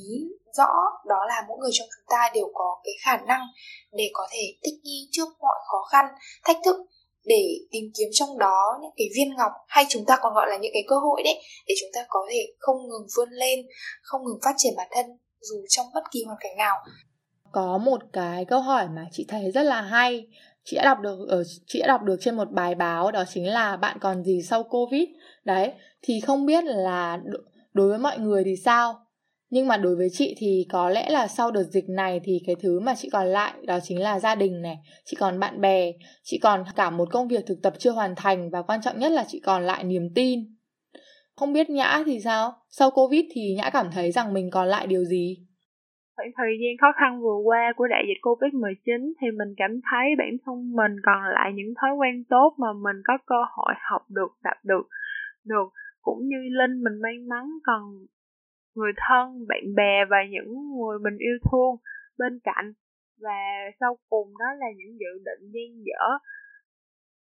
rõ 0.56 0.72
đó 1.06 1.20
là 1.28 1.44
mỗi 1.48 1.58
người 1.60 1.70
trong 1.72 1.88
chúng 1.96 2.06
ta 2.08 2.30
đều 2.34 2.50
có 2.54 2.80
cái 2.84 2.94
khả 3.04 3.16
năng 3.16 3.40
để 3.92 4.10
có 4.12 4.26
thể 4.30 4.54
thích 4.64 4.80
nghi 4.82 5.08
trước 5.12 5.28
mọi 5.40 5.58
khó 5.70 5.82
khăn, 5.92 6.04
thách 6.44 6.56
thức 6.64 6.76
để 7.24 7.58
tìm 7.70 7.84
kiếm 7.98 8.08
trong 8.12 8.38
đó 8.38 8.78
những 8.82 8.90
cái 8.96 9.06
viên 9.16 9.36
ngọc 9.36 9.52
hay 9.68 9.84
chúng 9.88 10.04
ta 10.06 10.18
còn 10.20 10.34
gọi 10.34 10.46
là 10.50 10.56
những 10.56 10.72
cái 10.74 10.84
cơ 10.88 10.96
hội 10.96 11.22
đấy, 11.24 11.42
để 11.66 11.74
chúng 11.80 11.90
ta 11.94 12.00
có 12.08 12.20
thể 12.30 12.46
không 12.58 12.76
ngừng 12.76 13.06
vươn 13.16 13.28
lên, 13.30 13.66
không 14.02 14.24
ngừng 14.24 14.38
phát 14.44 14.54
triển 14.56 14.72
bản 14.76 14.88
thân 14.90 15.06
dù 15.40 15.56
trong 15.68 15.86
bất 15.94 16.02
kỳ 16.12 16.24
hoàn 16.26 16.38
cảnh 16.40 16.56
nào. 16.56 16.76
Có 17.52 17.78
một 17.78 18.00
cái 18.12 18.44
câu 18.44 18.60
hỏi 18.60 18.88
mà 18.88 19.06
chị 19.12 19.24
thấy 19.28 19.50
rất 19.50 19.62
là 19.62 19.82
hay, 19.82 20.26
chị 20.64 20.76
đã 20.76 20.84
đọc 20.84 20.98
được 21.00 21.26
ở 21.28 21.42
chị 21.66 21.80
đã 21.80 21.86
đọc 21.86 22.02
được 22.02 22.16
trên 22.20 22.36
một 22.36 22.50
bài 22.50 22.74
báo, 22.74 23.12
đó 23.12 23.24
chính 23.34 23.48
là 23.48 23.76
bạn 23.76 23.98
còn 24.00 24.24
gì 24.24 24.42
sau 24.42 24.62
covid? 24.62 25.08
Đấy, 25.44 25.72
thì 26.02 26.20
không 26.20 26.46
biết 26.46 26.64
là 26.64 27.18
đối 27.72 27.88
với 27.88 27.98
mọi 27.98 28.18
người 28.18 28.44
thì 28.44 28.56
sao? 28.64 29.06
Nhưng 29.52 29.68
mà 29.68 29.76
đối 29.76 29.96
với 29.96 30.08
chị 30.12 30.34
thì 30.38 30.66
có 30.72 30.88
lẽ 30.88 31.10
là 31.10 31.26
sau 31.26 31.50
đợt 31.50 31.62
dịch 31.62 31.88
này 31.88 32.20
thì 32.24 32.40
cái 32.46 32.56
thứ 32.62 32.80
mà 32.80 32.94
chị 32.94 33.08
còn 33.12 33.26
lại 33.26 33.52
đó 33.66 33.78
chính 33.82 34.00
là 34.00 34.20
gia 34.20 34.34
đình 34.34 34.62
này 34.62 34.76
chị 35.04 35.16
còn 35.20 35.40
bạn 35.40 35.60
bè 35.60 35.92
chị 36.22 36.38
còn 36.42 36.64
cả 36.76 36.90
một 36.90 37.08
công 37.10 37.28
việc 37.28 37.44
thực 37.46 37.58
tập 37.62 37.72
chưa 37.78 37.90
hoàn 37.90 38.14
thành 38.16 38.50
và 38.50 38.62
quan 38.62 38.80
trọng 38.82 38.98
nhất 38.98 39.12
là 39.12 39.24
chị 39.28 39.40
còn 39.44 39.62
lại 39.62 39.84
niềm 39.84 40.02
tin. 40.14 40.40
Không 41.36 41.52
biết 41.52 41.70
nhã 41.70 42.02
thì 42.06 42.20
sao? 42.20 42.52
Sau 42.70 42.90
covid 42.90 43.24
thì 43.34 43.54
nhã 43.56 43.70
cảm 43.72 43.86
thấy 43.94 44.12
rằng 44.12 44.34
mình 44.34 44.50
còn 44.50 44.66
lại 44.66 44.86
điều 44.86 45.04
gì? 45.04 45.36
Khoảng 46.16 46.32
thời 46.36 46.52
gian 46.60 46.76
khó 46.80 46.92
khăn 47.00 47.20
vừa 47.22 47.38
qua 47.44 47.72
của 47.76 47.86
đại 47.86 48.02
dịch 48.08 48.20
Covid-19 48.22 49.12
thì 49.20 49.26
mình 49.30 49.54
cảm 49.56 49.80
thấy 49.90 50.06
bản 50.18 50.36
thân 50.46 50.72
mình 50.72 50.96
còn 51.02 51.22
lại 51.34 51.52
những 51.54 51.74
thói 51.80 51.90
quen 51.98 52.24
tốt 52.30 52.54
mà 52.58 52.72
mình 52.72 53.02
có 53.04 53.18
cơ 53.26 53.40
hội 53.56 53.74
học 53.90 54.02
được, 54.08 54.32
đạt 54.42 54.64
được, 54.64 54.86
được 55.44 55.68
cũng 56.02 56.28
như 56.28 56.36
Linh 56.58 56.84
mình 56.84 57.00
may 57.02 57.12
mắn 57.28 57.44
còn 57.64 57.80
người 58.74 58.92
thân, 59.08 59.46
bạn 59.48 59.74
bè 59.76 59.94
và 60.10 60.16
những 60.30 60.50
người 60.76 60.98
mình 61.04 61.16
yêu 61.18 61.36
thương 61.46 61.72
bên 62.18 62.40
cạnh. 62.44 62.72
Và 63.20 63.38
sau 63.80 63.98
cùng 64.08 64.28
đó 64.38 64.46
là 64.58 64.66
những 64.76 64.98
dự 65.00 65.12
định 65.28 65.42
gian 65.54 65.70
dở 65.86 66.04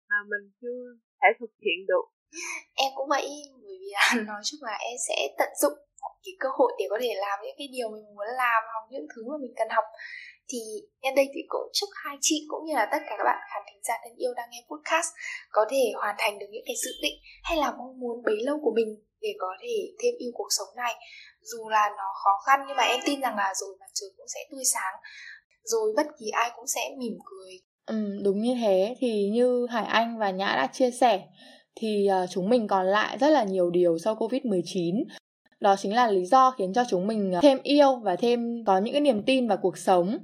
mà 0.10 0.16
mình 0.32 0.52
chưa 0.62 0.82
thể 1.22 1.28
thực 1.40 1.54
hiện 1.66 1.80
được. 1.88 2.06
Em 2.76 2.92
cũng 2.96 3.10
vậy 3.10 3.28
bởi 3.64 3.78
vì 3.80 3.92
là 3.94 4.24
nói 4.28 4.42
chung 4.44 4.60
là 4.64 4.78
em 4.90 4.98
sẽ 5.08 5.16
tận 5.38 5.50
dụng 5.62 5.78
cái 6.24 6.34
cơ 6.40 6.50
hội 6.58 6.72
để 6.80 6.86
có 6.90 6.98
thể 7.02 7.12
làm 7.26 7.40
những 7.44 7.58
cái 7.60 7.68
điều 7.76 7.88
mình 7.90 8.06
muốn 8.16 8.30
làm 8.44 8.62
hoặc 8.72 8.84
những 8.92 9.08
thứ 9.12 9.22
mà 9.30 9.38
mình 9.44 9.54
cần 9.60 9.70
học. 9.78 9.88
Thì 10.50 10.60
nhân 11.02 11.16
đây 11.16 11.28
thì 11.34 11.42
cũng 11.48 11.68
chúc 11.78 11.90
hai 12.04 12.16
chị 12.22 12.38
cũng 12.52 12.66
như 12.66 12.74
là 12.80 12.86
tất 12.92 13.02
cả 13.08 13.14
các 13.18 13.26
bạn 13.30 13.40
khán 13.50 13.62
thính 13.68 13.82
giả 13.88 13.96
thân 14.04 14.14
yêu 14.16 14.32
đang 14.38 14.50
nghe 14.52 14.62
podcast 14.70 15.10
có 15.52 15.66
thể 15.72 15.84
hoàn 16.02 16.16
thành 16.18 16.40
được 16.40 16.50
những 16.52 16.66
cái 16.68 16.76
dự 16.84 16.92
định 17.02 17.18
hay 17.44 17.58
là 17.58 17.72
mong 17.78 18.00
muốn 18.00 18.24
bấy 18.26 18.38
lâu 18.48 18.58
của 18.64 18.74
mình 18.76 18.90
để 19.22 19.32
có 19.40 19.48
thể 19.62 19.76
thêm 20.00 20.14
yêu 20.18 20.32
cuộc 20.34 20.52
sống 20.58 20.72
này. 20.76 20.94
Dù 21.42 21.70
là 21.70 21.90
nó 21.98 22.08
khó 22.24 22.34
khăn 22.46 22.60
nhưng 22.68 22.78
mà 22.78 22.84
em 22.84 23.00
tin 23.06 23.22
rằng 23.22 23.36
là 23.38 23.54
rồi 23.62 23.76
mặt 23.80 23.92
trời 23.94 24.10
cũng 24.18 24.28
sẽ 24.28 24.40
tươi 24.52 24.64
sáng 24.74 24.96
rồi 25.64 25.94
bất 25.96 26.08
kỳ 26.20 26.30
ai 26.30 26.52
cũng 26.56 26.68
sẽ 26.68 26.82
mỉm 26.98 27.18
cười. 27.26 27.54
Ừ, 27.86 28.20
đúng 28.24 28.42
như 28.42 28.56
thế. 28.62 28.96
Thì 29.00 29.30
như 29.30 29.68
Hải 29.70 29.86
Anh 29.86 30.18
và 30.18 30.32
Nhã 30.32 30.46
đã 30.46 30.68
chia 30.74 30.92
sẻ 30.92 31.22
thì 31.76 32.08
ờ, 32.08 32.28
chúng 32.30 32.50
mình 32.50 32.68
còn 32.68 32.86
lại 32.86 33.18
rất 33.18 33.30
là 33.30 33.44
nhiều 33.44 33.70
điều 33.70 33.98
sau 34.00 34.16
Covid-19 34.16 35.04
đó 35.66 35.76
chính 35.76 35.96
là 35.96 36.08
lý 36.08 36.26
do 36.26 36.52
khiến 36.52 36.74
cho 36.74 36.84
chúng 36.90 37.08
mình 37.08 37.32
ờ, 37.34 37.40
thêm 37.42 37.58
yêu 37.64 37.96
và 37.96 38.16
thêm 38.16 38.64
có 38.66 38.78
những 38.78 38.94
cái 38.94 39.02
niềm 39.02 39.24
tin 39.24 39.48
vào 39.48 39.58
cuộc 39.58 39.78
sống. 39.78 40.18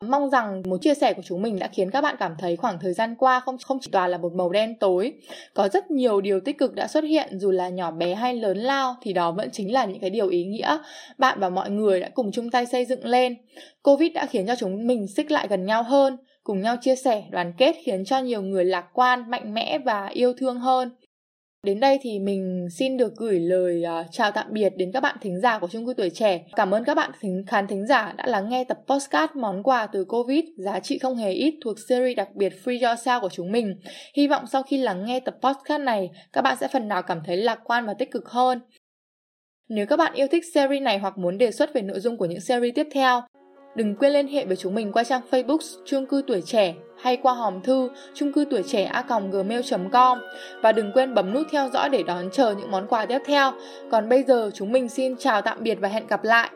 Mong 0.00 0.30
rằng 0.30 0.62
một 0.66 0.76
chia 0.80 0.94
sẻ 0.94 1.12
của 1.12 1.22
chúng 1.24 1.42
mình 1.42 1.58
đã 1.58 1.68
khiến 1.72 1.90
các 1.90 2.00
bạn 2.00 2.16
cảm 2.18 2.34
thấy 2.38 2.56
khoảng 2.56 2.78
thời 2.80 2.92
gian 2.92 3.14
qua 3.18 3.40
không 3.40 3.56
không 3.64 3.78
chỉ 3.80 3.88
toàn 3.92 4.10
là 4.10 4.18
một 4.18 4.32
màu 4.32 4.50
đen 4.50 4.78
tối, 4.80 5.12
có 5.54 5.68
rất 5.68 5.90
nhiều 5.90 6.20
điều 6.20 6.40
tích 6.40 6.58
cực 6.58 6.74
đã 6.74 6.86
xuất 6.86 7.04
hiện, 7.04 7.38
dù 7.40 7.50
là 7.50 7.68
nhỏ 7.68 7.90
bé 7.90 8.14
hay 8.14 8.34
lớn 8.34 8.58
lao, 8.58 8.96
thì 9.02 9.12
đó 9.12 9.32
vẫn 9.32 9.50
chính 9.52 9.72
là 9.72 9.84
những 9.84 10.00
cái 10.00 10.10
điều 10.10 10.28
ý 10.28 10.44
nghĩa 10.44 10.78
bạn 11.18 11.40
và 11.40 11.48
mọi 11.48 11.70
người 11.70 12.00
đã 12.00 12.08
cùng 12.14 12.32
chung 12.32 12.50
tay 12.50 12.66
xây 12.66 12.84
dựng 12.84 13.04
lên. 13.04 13.34
Covid 13.82 14.12
đã 14.12 14.26
khiến 14.26 14.46
cho 14.46 14.54
chúng 14.56 14.86
mình 14.86 15.06
xích 15.16 15.30
lại 15.30 15.46
gần 15.50 15.66
nhau 15.66 15.82
hơn, 15.82 16.16
cùng 16.44 16.60
nhau 16.60 16.76
chia 16.80 16.96
sẻ, 16.96 17.24
đoàn 17.30 17.52
kết, 17.58 17.76
khiến 17.84 18.04
cho 18.04 18.18
nhiều 18.18 18.42
người 18.42 18.64
lạc 18.64 18.84
quan, 18.92 19.30
mạnh 19.30 19.54
mẽ 19.54 19.78
và 19.78 20.06
yêu 20.06 20.32
thương 20.32 20.58
hơn. 20.58 20.90
Đến 21.64 21.80
đây 21.80 21.98
thì 22.02 22.18
mình 22.18 22.68
xin 22.78 22.96
được 22.96 23.16
gửi 23.16 23.40
lời 23.40 23.82
uh, 24.00 24.06
chào 24.10 24.30
tạm 24.30 24.46
biệt 24.50 24.72
đến 24.76 24.90
các 24.92 25.00
bạn 25.00 25.16
thính 25.20 25.40
giả 25.40 25.58
của 25.58 25.68
chung 25.68 25.86
cư 25.86 25.94
tuổi 25.96 26.10
trẻ. 26.10 26.44
Cảm 26.56 26.70
ơn 26.70 26.84
các 26.84 26.94
bạn 26.94 27.10
thính, 27.20 27.44
khán 27.46 27.66
thính 27.66 27.86
giả 27.86 28.12
đã 28.16 28.26
lắng 28.26 28.48
nghe 28.48 28.64
tập 28.64 28.78
podcast 28.86 29.30
món 29.34 29.62
quà 29.62 29.86
từ 29.86 30.04
Covid 30.04 30.44
giá 30.56 30.80
trị 30.80 30.98
không 30.98 31.16
hề 31.16 31.32
ít 31.32 31.54
thuộc 31.64 31.76
series 31.88 32.16
đặc 32.16 32.28
biệt 32.34 32.52
Free 32.64 32.78
Yourself 32.78 33.20
của 33.20 33.28
chúng 33.28 33.52
mình. 33.52 33.80
Hy 34.16 34.28
vọng 34.28 34.44
sau 34.52 34.62
khi 34.62 34.78
lắng 34.78 35.04
nghe 35.04 35.20
tập 35.20 35.36
podcast 35.42 35.82
này, 35.82 36.10
các 36.32 36.42
bạn 36.42 36.56
sẽ 36.60 36.68
phần 36.72 36.88
nào 36.88 37.02
cảm 37.02 37.20
thấy 37.26 37.36
lạc 37.36 37.60
quan 37.64 37.86
và 37.86 37.94
tích 37.98 38.10
cực 38.10 38.28
hơn. 38.28 38.60
Nếu 39.68 39.86
các 39.86 39.96
bạn 39.96 40.12
yêu 40.14 40.26
thích 40.30 40.44
series 40.54 40.82
này 40.82 40.98
hoặc 40.98 41.18
muốn 41.18 41.38
đề 41.38 41.50
xuất 41.50 41.74
về 41.74 41.82
nội 41.82 42.00
dung 42.00 42.16
của 42.16 42.26
những 42.26 42.40
series 42.40 42.74
tiếp 42.74 42.86
theo, 42.92 43.22
đừng 43.76 43.96
quên 43.96 44.12
liên 44.12 44.28
hệ 44.28 44.44
với 44.44 44.56
chúng 44.56 44.74
mình 44.74 44.92
qua 44.92 45.04
trang 45.04 45.22
Facebook 45.30 45.58
chung 45.86 46.06
cư 46.06 46.22
tuổi 46.26 46.42
trẻ 46.42 46.74
hay 47.00 47.16
qua 47.16 47.32
hòm 47.32 47.60
thư 47.60 47.90
chung 48.14 48.32
cư 48.32 48.44
tuổi 48.50 48.62
trẻ 48.66 48.84
a 48.84 49.04
gmail.com 49.32 50.18
và 50.62 50.72
đừng 50.72 50.92
quên 50.92 51.14
bấm 51.14 51.34
nút 51.34 51.46
theo 51.50 51.68
dõi 51.72 51.88
để 51.88 52.02
đón 52.02 52.30
chờ 52.32 52.54
những 52.58 52.70
món 52.70 52.86
quà 52.86 53.06
tiếp 53.06 53.18
theo. 53.26 53.52
Còn 53.90 54.08
bây 54.08 54.22
giờ 54.22 54.50
chúng 54.54 54.72
mình 54.72 54.88
xin 54.88 55.16
chào 55.16 55.42
tạm 55.42 55.58
biệt 55.60 55.78
và 55.80 55.88
hẹn 55.88 56.06
gặp 56.06 56.24
lại. 56.24 56.50